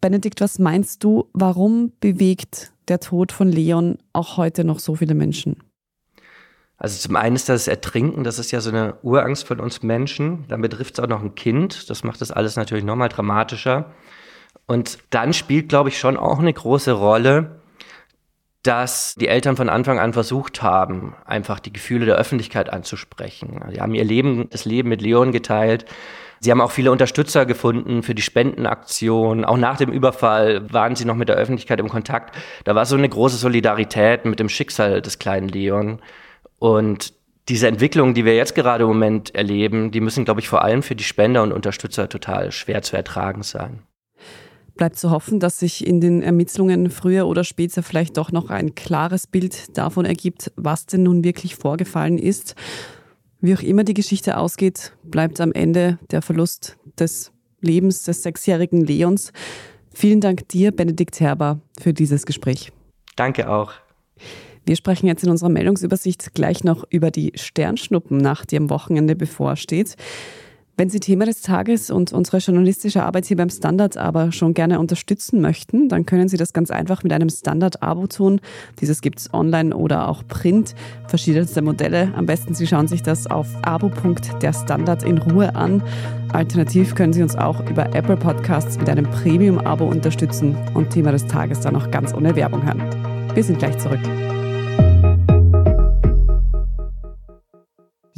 Benedikt, 0.00 0.40
was 0.40 0.58
meinst 0.58 1.04
du, 1.04 1.28
warum 1.32 1.92
bewegt 2.00 2.72
der 2.88 3.00
Tod 3.00 3.32
von 3.32 3.48
Leon 3.48 3.98
auch 4.12 4.36
heute 4.36 4.64
noch 4.64 4.78
so 4.78 4.94
viele 4.94 5.14
Menschen? 5.14 5.56
Also 6.78 6.98
zum 6.98 7.16
einen 7.16 7.36
ist 7.36 7.48
das 7.48 7.68
Ertrinken, 7.68 8.22
das 8.22 8.38
ist 8.38 8.50
ja 8.50 8.60
so 8.60 8.68
eine 8.68 8.96
Urangst 9.02 9.46
von 9.46 9.60
uns 9.60 9.82
Menschen. 9.82 10.44
Dann 10.48 10.60
betrifft 10.60 10.98
es 10.98 11.04
auch 11.04 11.08
noch 11.08 11.22
ein 11.22 11.34
Kind. 11.34 11.88
Das 11.88 12.04
macht 12.04 12.20
das 12.20 12.30
alles 12.30 12.56
natürlich 12.56 12.84
nochmal 12.84 13.08
dramatischer. 13.08 13.92
Und 14.66 14.98
dann 15.10 15.32
spielt, 15.32 15.68
glaube 15.68 15.88
ich, 15.88 15.98
schon 15.98 16.16
auch 16.16 16.38
eine 16.38 16.52
große 16.52 16.92
Rolle, 16.92 17.60
dass 18.66 19.14
die 19.14 19.28
Eltern 19.28 19.56
von 19.56 19.68
Anfang 19.68 19.98
an 19.98 20.12
versucht 20.12 20.62
haben, 20.62 21.14
einfach 21.24 21.60
die 21.60 21.72
Gefühle 21.72 22.06
der 22.06 22.16
Öffentlichkeit 22.16 22.72
anzusprechen. 22.72 23.60
Sie 23.70 23.80
haben 23.80 23.94
ihr 23.94 24.04
Leben, 24.04 24.48
das 24.50 24.64
Leben 24.64 24.88
mit 24.88 25.02
Leon 25.02 25.32
geteilt. 25.32 25.84
Sie 26.40 26.50
haben 26.50 26.60
auch 26.60 26.70
viele 26.70 26.90
Unterstützer 26.90 27.46
gefunden 27.46 28.02
für 28.02 28.14
die 28.14 28.22
Spendenaktion. 28.22 29.44
Auch 29.44 29.56
nach 29.56 29.76
dem 29.76 29.90
Überfall 29.90 30.72
waren 30.72 30.96
sie 30.96 31.04
noch 31.04 31.14
mit 31.14 31.28
der 31.28 31.36
Öffentlichkeit 31.36 31.80
im 31.80 31.88
Kontakt. 31.88 32.36
Da 32.64 32.74
war 32.74 32.86
so 32.86 32.96
eine 32.96 33.08
große 33.08 33.36
Solidarität 33.36 34.24
mit 34.24 34.40
dem 34.40 34.48
Schicksal 34.48 35.00
des 35.00 35.18
kleinen 35.18 35.48
Leon. 35.48 36.00
Und 36.58 37.14
diese 37.48 37.68
Entwicklungen, 37.68 38.14
die 38.14 38.24
wir 38.24 38.34
jetzt 38.34 38.54
gerade 38.54 38.84
im 38.84 38.88
Moment 38.88 39.34
erleben, 39.34 39.92
die 39.92 40.00
müssen, 40.00 40.24
glaube 40.24 40.40
ich, 40.40 40.48
vor 40.48 40.62
allem 40.62 40.82
für 40.82 40.96
die 40.96 41.04
Spender 41.04 41.42
und 41.42 41.52
Unterstützer 41.52 42.08
total 42.08 42.50
schwer 42.52 42.82
zu 42.82 42.96
ertragen 42.96 43.42
sein 43.42 43.85
bleibt 44.76 44.96
zu 44.96 45.10
hoffen, 45.10 45.40
dass 45.40 45.58
sich 45.58 45.86
in 45.86 46.00
den 46.00 46.22
Ermittlungen 46.22 46.90
früher 46.90 47.26
oder 47.26 47.44
später 47.44 47.82
vielleicht 47.82 48.16
doch 48.16 48.32
noch 48.32 48.50
ein 48.50 48.74
klares 48.74 49.26
Bild 49.26 49.76
davon 49.76 50.04
ergibt, 50.04 50.52
was 50.56 50.86
denn 50.86 51.02
nun 51.04 51.24
wirklich 51.24 51.56
vorgefallen 51.56 52.18
ist. 52.18 52.54
Wie 53.40 53.54
auch 53.54 53.62
immer 53.62 53.84
die 53.84 53.94
Geschichte 53.94 54.38
ausgeht, 54.38 54.92
bleibt 55.04 55.40
am 55.40 55.52
Ende 55.52 55.98
der 56.10 56.22
Verlust 56.22 56.76
des 56.98 57.32
Lebens 57.60 58.04
des 58.04 58.22
sechsjährigen 58.22 58.84
Leons. 58.84 59.32
Vielen 59.94 60.20
Dank 60.20 60.48
dir, 60.48 60.72
Benedikt 60.72 61.20
Herber, 61.20 61.60
für 61.80 61.92
dieses 61.92 62.26
Gespräch. 62.26 62.72
Danke 63.16 63.50
auch. 63.50 63.72
Wir 64.66 64.76
sprechen 64.76 65.06
jetzt 65.06 65.22
in 65.22 65.30
unserer 65.30 65.48
Meldungsübersicht 65.48 66.34
gleich 66.34 66.64
noch 66.64 66.84
über 66.90 67.10
die 67.10 67.32
Sternschnuppennacht, 67.36 68.50
die 68.50 68.56
am 68.56 68.68
Wochenende 68.68 69.14
bevorsteht. 69.14 69.96
Wenn 70.78 70.90
Sie 70.90 71.00
Thema 71.00 71.24
des 71.24 71.40
Tages 71.40 71.90
und 71.90 72.12
unsere 72.12 72.36
journalistische 72.36 73.02
Arbeit 73.02 73.24
hier 73.24 73.38
beim 73.38 73.48
Standard 73.48 73.96
aber 73.96 74.30
schon 74.30 74.52
gerne 74.52 74.78
unterstützen 74.78 75.40
möchten, 75.40 75.88
dann 75.88 76.04
können 76.04 76.28
Sie 76.28 76.36
das 76.36 76.52
ganz 76.52 76.70
einfach 76.70 77.02
mit 77.02 77.14
einem 77.14 77.30
Standard-Abo 77.30 78.08
tun. 78.08 78.42
Dieses 78.78 79.00
gibt 79.00 79.20
es 79.20 79.32
online 79.32 79.74
oder 79.74 80.06
auch 80.06 80.22
print, 80.28 80.74
verschiedenste 81.08 81.62
Modelle. 81.62 82.12
Am 82.14 82.26
besten 82.26 82.54
Sie 82.54 82.66
schauen 82.66 82.88
sich 82.88 83.02
das 83.02 83.26
auf 83.26 83.46
abo.derstandard 83.62 85.02
in 85.02 85.16
Ruhe 85.16 85.54
an. 85.54 85.82
Alternativ 86.34 86.94
können 86.94 87.14
Sie 87.14 87.22
uns 87.22 87.36
auch 87.36 87.66
über 87.70 87.94
Apple 87.94 88.18
Podcasts 88.18 88.76
mit 88.76 88.90
einem 88.90 89.06
Premium-Abo 89.06 89.86
unterstützen 89.86 90.58
und 90.74 90.90
Thema 90.90 91.10
des 91.10 91.26
Tages 91.26 91.60
dann 91.60 91.74
auch 91.74 91.90
ganz 91.90 92.12
ohne 92.12 92.36
Werbung 92.36 92.62
hören. 92.62 92.82
Wir 93.32 93.44
sind 93.44 93.58
gleich 93.58 93.78
zurück. 93.78 94.00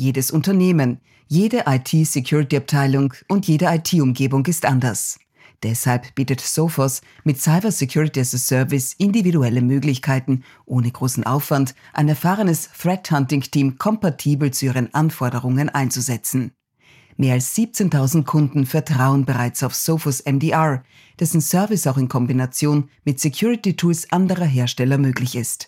Jedes 0.00 0.30
Unternehmen, 0.30 1.00
jede 1.26 1.64
IT-Security-Abteilung 1.66 3.14
und 3.26 3.48
jede 3.48 3.64
IT-Umgebung 3.66 4.46
ist 4.46 4.64
anders. 4.64 5.18
Deshalb 5.64 6.14
bietet 6.14 6.40
Sophos 6.40 7.00
mit 7.24 7.40
Cyber 7.40 7.72
Security 7.72 8.20
as 8.20 8.32
a 8.32 8.38
Service 8.38 8.94
individuelle 8.98 9.60
Möglichkeiten, 9.60 10.44
ohne 10.66 10.88
großen 10.92 11.24
Aufwand 11.24 11.74
ein 11.94 12.08
erfahrenes 12.08 12.70
Threat 12.80 13.10
Hunting 13.10 13.40
Team 13.40 13.76
kompatibel 13.76 14.52
zu 14.52 14.66
ihren 14.66 14.94
Anforderungen 14.94 15.68
einzusetzen. 15.68 16.52
Mehr 17.16 17.34
als 17.34 17.56
17.000 17.56 18.22
Kunden 18.22 18.66
vertrauen 18.66 19.24
bereits 19.24 19.64
auf 19.64 19.74
Sophos 19.74 20.22
MDR, 20.24 20.84
dessen 21.18 21.40
Service 21.40 21.88
auch 21.88 21.98
in 21.98 22.06
Kombination 22.06 22.88
mit 23.02 23.18
Security 23.18 23.74
Tools 23.74 24.12
anderer 24.12 24.46
Hersteller 24.46 24.96
möglich 24.96 25.34
ist. 25.34 25.67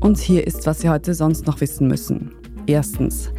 Und 0.00 0.18
hier 0.18 0.46
ist, 0.46 0.66
was 0.66 0.80
Sie 0.80 0.88
heute 0.88 1.14
sonst 1.14 1.46
noch 1.46 1.60
wissen 1.60 1.86
müssen. 1.86 2.32
Erstens. 2.66 3.30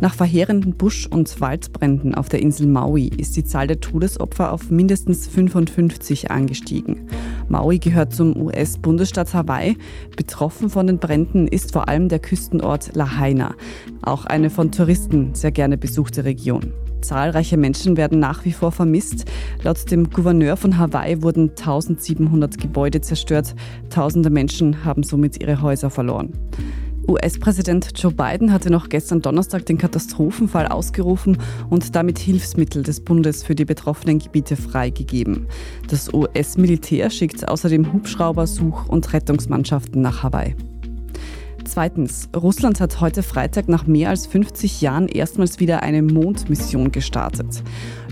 Nach 0.00 0.14
verheerenden 0.14 0.74
Busch- 0.74 1.06
und 1.06 1.40
Waldbränden 1.40 2.14
auf 2.14 2.28
der 2.28 2.40
Insel 2.40 2.66
Maui 2.66 3.08
ist 3.08 3.36
die 3.36 3.44
Zahl 3.44 3.66
der 3.66 3.80
Todesopfer 3.80 4.52
auf 4.52 4.70
mindestens 4.70 5.28
55 5.28 6.30
angestiegen. 6.30 7.08
Maui 7.48 7.78
gehört 7.78 8.12
zum 8.12 8.36
US-Bundesstaat 8.36 9.32
Hawaii. 9.34 9.76
Betroffen 10.16 10.70
von 10.70 10.86
den 10.86 10.98
Bränden 10.98 11.48
ist 11.48 11.72
vor 11.72 11.88
allem 11.88 12.08
der 12.08 12.18
Küstenort 12.18 12.94
Lahaina, 12.94 13.54
auch 14.02 14.26
eine 14.26 14.50
von 14.50 14.72
Touristen 14.72 15.34
sehr 15.34 15.52
gerne 15.52 15.78
besuchte 15.78 16.24
Region. 16.24 16.72
Zahlreiche 17.00 17.56
Menschen 17.56 17.96
werden 17.96 18.18
nach 18.18 18.44
wie 18.44 18.52
vor 18.52 18.72
vermisst. 18.72 19.24
Laut 19.62 19.90
dem 19.90 20.10
Gouverneur 20.10 20.56
von 20.56 20.78
Hawaii 20.78 21.22
wurden 21.22 21.50
1700 21.50 22.58
Gebäude 22.58 23.00
zerstört. 23.00 23.54
Tausende 23.88 24.30
Menschen 24.30 24.84
haben 24.84 25.02
somit 25.02 25.40
ihre 25.40 25.62
Häuser 25.62 25.90
verloren. 25.90 26.32
US-Präsident 27.08 27.90
Joe 27.96 28.12
Biden 28.12 28.52
hatte 28.52 28.70
noch 28.70 28.88
gestern 28.90 29.22
Donnerstag 29.22 29.64
den 29.64 29.78
Katastrophenfall 29.78 30.66
ausgerufen 30.66 31.38
und 31.70 31.96
damit 31.96 32.18
Hilfsmittel 32.18 32.82
des 32.82 33.02
Bundes 33.02 33.42
für 33.42 33.54
die 33.54 33.64
betroffenen 33.64 34.18
Gebiete 34.18 34.56
freigegeben. 34.56 35.46
Das 35.88 36.12
US-Militär 36.12 37.08
schickt 37.10 37.48
außerdem 37.48 37.92
Hubschrauber, 37.92 38.46
Such- 38.46 38.88
und 38.88 39.12
Rettungsmannschaften 39.12 40.02
nach 40.02 40.22
Hawaii. 40.22 40.54
Zweitens, 41.68 42.30
Russland 42.34 42.80
hat 42.80 43.02
heute 43.02 43.22
Freitag 43.22 43.68
nach 43.68 43.86
mehr 43.86 44.08
als 44.08 44.26
50 44.26 44.80
Jahren 44.80 45.06
erstmals 45.06 45.60
wieder 45.60 45.82
eine 45.82 46.00
Mondmission 46.00 46.90
gestartet. 46.92 47.62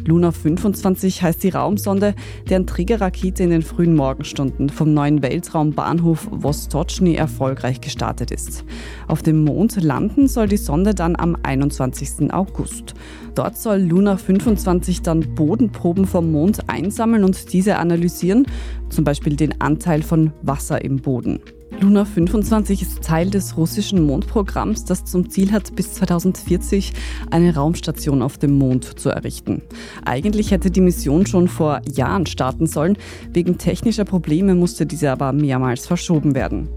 Luna 0.05 0.31
25 0.31 1.23
heißt 1.23 1.42
die 1.42 1.49
Raumsonde, 1.49 2.14
deren 2.51 2.66
Trägerrakete 2.66 3.45
in 3.45 3.49
den 3.49 3.62
frühen 3.62 3.95
Morgenstunden 3.95 4.69
vom 4.69 4.92
neuen 4.92 5.23
Weltraumbahnhof 5.23 6.29
Vostochny 6.31 7.14
erfolgreich 7.14 7.81
gestartet 7.81 8.31
ist. 8.31 8.66
Auf 9.09 9.23
dem 9.23 9.42
Mond 9.42 9.83
landen 9.83 10.29
soll 10.29 10.49
die 10.49 10.59
Sonde 10.59 10.95
dann 10.95 11.16
am 11.16 11.35
21. 11.42 12.31
August. 12.35 12.92
Dort 13.35 13.57
soll 13.57 13.81
Luna 13.81 14.19
25 14.19 15.01
dann 15.01 15.35
Bodenproben 15.35 16.07
vom 16.07 16.31
Mond 16.31 16.69
einsammeln 16.69 17.25
und 17.25 17.55
diese 17.55 17.79
analysieren, 17.79 18.47
zum 18.90 19.05
Beispiel 19.05 19.35
den 19.35 19.62
Anteil 19.62 20.03
von 20.03 20.35
Wasser 20.42 20.85
im 20.85 20.97
Boden. 20.97 21.40
Luna 21.81 22.07
25 22.07 22.83
ist 22.83 23.03
Teil 23.03 23.29
des 23.29 23.57
russischen 23.57 24.03
Mondprogramms, 24.07 24.87
das 24.87 25.05
zum 25.05 25.29
Ziel 25.29 25.53
hat, 25.53 25.77
bis 25.77 25.93
2040 25.95 26.93
eine 27.31 27.55
Raumstation 27.55 28.23
auf 28.23 28.39
dem 28.39 28.57
Mond 28.57 28.99
zu 28.99 29.11
errichten. 29.11 29.62
Eigentlich 30.05 30.51
hätte 30.51 30.71
die 30.71 30.81
Mission 30.81 31.27
schon 31.27 31.49
vor 31.49 31.83
Jahren 31.93 32.25
starten 32.27 32.67
sollen. 32.67 32.97
Wegen 33.33 33.59
technischer 33.59 34.05
Probleme 34.05 34.55
musste 34.55 34.87
diese 34.87 35.11
aber 35.11 35.33
mehrmals 35.33 35.87
verschoben 35.87 36.35
werden. 36.35 36.69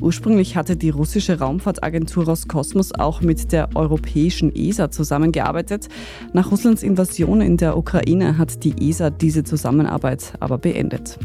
Ursprünglich 0.00 0.56
hatte 0.56 0.76
die 0.76 0.90
russische 0.90 1.38
Raumfahrtagentur 1.38 2.24
Roskosmos 2.24 2.92
auch 2.92 3.20
mit 3.20 3.52
der 3.52 3.70
europäischen 3.76 4.54
ESA 4.54 4.90
zusammengearbeitet. 4.90 5.88
Nach 6.32 6.50
Russlands 6.50 6.82
Invasion 6.82 7.40
in 7.40 7.56
der 7.58 7.76
Ukraine 7.76 8.38
hat 8.38 8.64
die 8.64 8.88
ESA 8.88 9.10
diese 9.10 9.44
Zusammenarbeit 9.44 10.32
aber 10.40 10.58
beendet. 10.58 11.18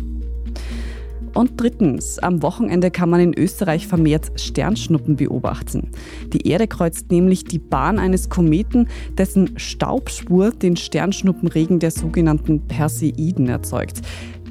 Und 1.33 1.59
drittens, 1.59 2.19
am 2.19 2.43
Wochenende 2.43 2.91
kann 2.91 3.09
man 3.09 3.19
in 3.19 3.33
Österreich 3.33 3.87
vermehrt 3.87 4.39
Sternschnuppen 4.39 5.15
beobachten. 5.15 5.89
Die 6.31 6.47
Erde 6.47 6.67
kreuzt 6.67 7.11
nämlich 7.11 7.43
die 7.43 7.59
Bahn 7.59 7.97
eines 7.97 8.29
Kometen, 8.29 8.87
dessen 9.17 9.57
Staubspur 9.57 10.51
den 10.51 10.77
Sternschnuppenregen 10.77 11.79
der 11.79 11.91
sogenannten 11.91 12.67
Perseiden 12.67 13.49
erzeugt. 13.49 14.01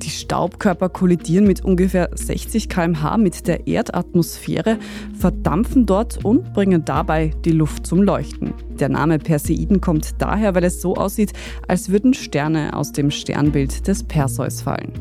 Die 0.03 0.11
Staubkörper 0.11 0.89
kollidieren 0.89 1.47
mit 1.47 1.65
ungefähr 1.65 2.11
60 2.13 2.69
km/h 2.69 3.17
mit 3.19 3.47
der 3.47 3.69
Erdatmosphäre, 3.69 4.79
verdampfen 5.17 5.87
dort 5.87 6.25
und 6.25 6.53
bringen 6.55 6.85
dabei 6.85 7.31
die 7.45 7.53
Luft 7.53 7.87
zum 7.87 8.03
Leuchten. 8.03 8.53
Der 8.81 8.89
Name 8.89 9.21
Perseiden 9.21 9.81
kommt 9.81 10.21
daher, 10.21 10.57
weil 10.57 10.65
es 10.65 10.83
so 10.83 10.97
aussieht, 10.97 11.33
als 11.69 11.91
würden 11.91 12.15
Sterne 12.15 12.75
aus 12.75 12.91
dem 12.91 13.13
Sternbild 13.13 13.87
des 13.87 14.03
Perseus 14.03 14.63
fallen. 14.63 14.93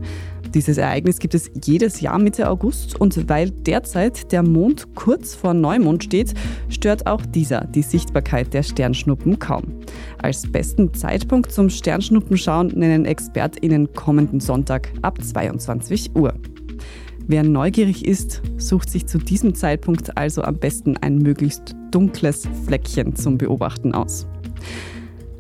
Dieses 0.54 0.78
Ereignis 0.78 1.20
gibt 1.20 1.34
es 1.34 1.50
jedes 1.64 2.02
Jahr 2.02 2.20
Mitte 2.20 2.50
August 2.50 3.00
und 3.00 3.30
weil 3.30 3.52
derzeit 3.52 4.32
der 4.34 4.44
Mond 4.44 4.96
kurz 4.96 5.34
vor 5.34 5.54
Neumond 5.54 6.04
steht, 6.04 6.34
stört 6.68 7.08
auch 7.08 7.26
dieser 7.26 7.62
die 7.66 7.82
Sichtbarkeit 7.82 8.54
der 8.54 8.64
Sternschnuppen 8.64 9.40
kaum. 9.40 9.64
Als 10.22 10.52
besten 10.52 10.94
Zeitpunkt 10.94 11.52
zum 11.52 11.70
Sternschnuppenschauen 11.70 12.68
nennen 12.68 13.06
ExpertInnen 13.06 13.94
kommenden 13.94 14.42
Sonntag 14.42 14.92
ab 15.02 15.24
22 15.24 16.16
Uhr. 16.16 16.34
Wer 17.28 17.44
neugierig 17.44 18.06
ist, 18.06 18.42
sucht 18.58 18.90
sich 18.90 19.06
zu 19.06 19.20
diesem 19.20 19.56
Zeitpunkt 19.56 20.18
also 20.18 20.42
am 20.42 20.58
besten 20.58 20.98
ein 20.98 21.20
möglichst 21.20 21.76
dunkles 21.92 22.48
Fleckchen 22.66 23.16
zum 23.16 23.38
Beobachten 23.38 23.94
aus. 23.94 24.28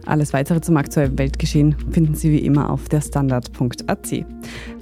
Alles 0.05 0.33
weitere 0.33 0.61
zum 0.61 0.77
aktuellen 0.77 1.17
Weltgeschehen 1.17 1.75
finden 1.91 2.15
Sie 2.15 2.31
wie 2.31 2.39
immer 2.39 2.69
auf 2.69 2.89
der 2.89 3.01
Standard.at. 3.01 4.25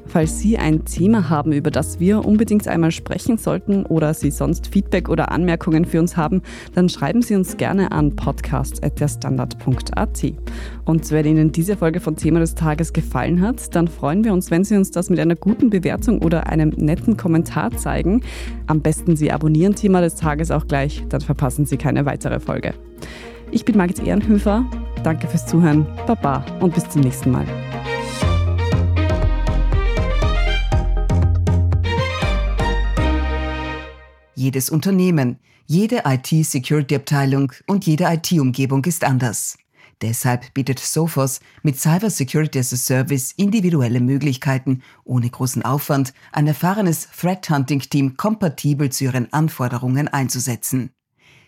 Falls 0.09 0.39
Sie 0.39 0.57
ein 0.57 0.83
Thema 0.85 1.29
haben, 1.29 1.51
über 1.51 1.69
das 1.69 1.99
wir 1.99 2.25
unbedingt 2.25 2.67
einmal 2.67 2.89
sprechen 2.89 3.37
sollten 3.37 3.85
oder 3.85 4.15
Sie 4.15 4.31
sonst 4.31 4.65
Feedback 4.67 5.07
oder 5.07 5.31
Anmerkungen 5.31 5.85
für 5.85 5.99
uns 5.99 6.17
haben, 6.17 6.41
dann 6.73 6.89
schreiben 6.89 7.21
Sie 7.21 7.35
uns 7.35 7.57
gerne 7.57 7.91
an 7.91 8.15
podcast.derstandard.at. 8.15 10.33
Und 10.85 11.11
wenn 11.11 11.25
Ihnen 11.27 11.51
diese 11.51 11.77
Folge 11.77 11.99
von 11.99 12.15
Thema 12.15 12.39
des 12.39 12.55
Tages 12.55 12.91
gefallen 12.91 13.41
hat, 13.41 13.75
dann 13.75 13.87
freuen 13.87 14.23
wir 14.23 14.33
uns, 14.33 14.49
wenn 14.49 14.63
Sie 14.63 14.75
uns 14.75 14.89
das 14.89 15.11
mit 15.11 15.19
einer 15.19 15.35
guten 15.35 15.69
Bewertung 15.69 16.23
oder 16.23 16.47
einem 16.47 16.69
netten 16.69 17.15
Kommentar 17.15 17.69
zeigen. 17.77 18.23
Am 18.65 18.81
besten 18.81 19.15
Sie 19.15 19.31
abonnieren 19.31 19.75
Thema 19.75 20.01
des 20.01 20.15
Tages 20.15 20.49
auch 20.49 20.65
gleich, 20.65 21.03
dann 21.09 21.21
verpassen 21.21 21.67
Sie 21.67 21.77
keine 21.77 22.07
weitere 22.07 22.39
Folge. 22.39 22.73
Ich 23.51 23.63
bin 23.63 23.77
Margit 23.77 24.03
Ehrenhöfer. 24.05 24.65
Danke 25.03 25.27
fürs 25.27 25.45
Zuhören. 25.45 25.85
Baba 26.07 26.43
und 26.61 26.73
bis 26.73 26.89
zum 26.89 27.01
nächsten 27.01 27.29
Mal. 27.31 27.45
Jedes 34.39 34.69
Unternehmen, 34.69 35.37
jede 35.67 36.03
IT-Security-Abteilung 36.05 37.51
und 37.67 37.85
jede 37.85 38.05
IT-Umgebung 38.05 38.85
ist 38.85 39.03
anders. 39.03 39.57
Deshalb 40.01 40.53
bietet 40.53 40.79
Sophos 40.79 41.41
mit 41.61 41.77
Cyber 41.77 42.09
Security 42.09 42.59
as 42.59 42.71
a 42.71 42.77
Service 42.77 43.33
individuelle 43.35 43.99
Möglichkeiten, 43.99 44.81
ohne 45.03 45.29
großen 45.29 45.63
Aufwand 45.63 46.13
ein 46.31 46.47
erfahrenes 46.47 47.09
Threat 47.19 47.49
Hunting 47.49 47.81
Team 47.81 48.15
kompatibel 48.15 48.89
zu 48.89 49.03
ihren 49.03 49.33
Anforderungen 49.33 50.07
einzusetzen. 50.07 50.91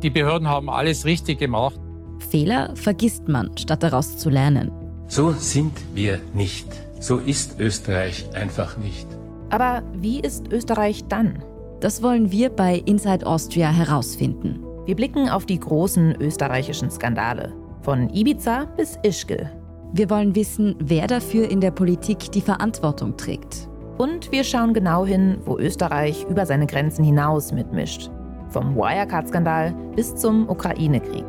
Die 0.04 0.10
Behörden 0.10 0.48
haben 0.48 0.69
alles 0.69 1.06
richtig 1.06 1.39
gemacht. 1.39 1.80
Fehler 2.19 2.75
vergisst 2.75 3.28
man, 3.28 3.58
statt 3.58 3.84
daraus 3.84 4.17
zu 4.17 4.30
lernen. 4.30 4.71
So 5.08 5.32
sind 5.32 5.73
wir 5.93 6.19
nicht. 6.34 6.67
So 6.99 7.17
ist 7.17 7.60
Österreich 7.60 8.25
einfach 8.34 8.78
nicht. 8.78 9.08
Aber 9.49 9.84
wie 9.93 10.19
ist 10.19 10.51
Österreich 10.51 11.06
dann? 11.08 11.43
Das 11.80 12.01
wollen 12.01 12.32
wir 12.32 12.49
bei 12.49 12.82
Inside 12.86 13.28
Austria 13.28 13.69
herausfinden. 13.69 14.63
Wir 14.86 14.95
blicken 14.95 15.30
auf 15.30 15.45
die 15.45 15.60
großen 15.60 16.15
österreichischen 16.19 16.89
Skandale. 16.89 17.54
Von 17.82 18.10
Ibiza 18.10 18.65
bis 18.78 18.97
Ischgl. 19.04 19.49
Wir 19.93 20.10
wollen 20.10 20.36
wissen, 20.36 20.75
wer 20.80 21.08
dafür 21.08 21.49
in 21.49 21.62
der 21.62 21.71
Politik 21.71 22.32
die 22.32 22.41
Verantwortung 22.41 23.15
trägt. 23.17 23.69
Und 23.97 24.32
wir 24.32 24.43
schauen 24.43 24.73
genau 24.73 25.06
hin, 25.06 25.38
wo 25.45 25.58
Österreich 25.58 26.25
über 26.30 26.45
seine 26.45 26.67
Grenzen 26.67 27.06
hinaus 27.06 27.51
mitmischt. 27.51 28.10
Vom 28.49 28.75
Wirecard-Skandal 28.75 29.73
bis 29.95 30.15
zum 30.15 30.49
Ukraine-Krieg. 30.49 31.25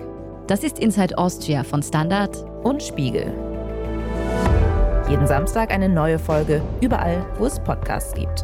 Das 0.47 0.63
ist 0.63 0.79
Inside 0.79 1.19
Austria 1.19 1.65
von 1.65 1.83
Standard 1.83 2.37
und 2.63 2.81
Spiegel. 2.81 3.33
Jeden 5.09 5.27
Samstag 5.27 5.73
eine 5.73 5.89
neue 5.89 6.21
Folge, 6.21 6.63
überall, 6.81 7.27
wo 7.39 7.47
es 7.47 7.59
Podcasts 7.59 8.15
gibt. 8.15 8.43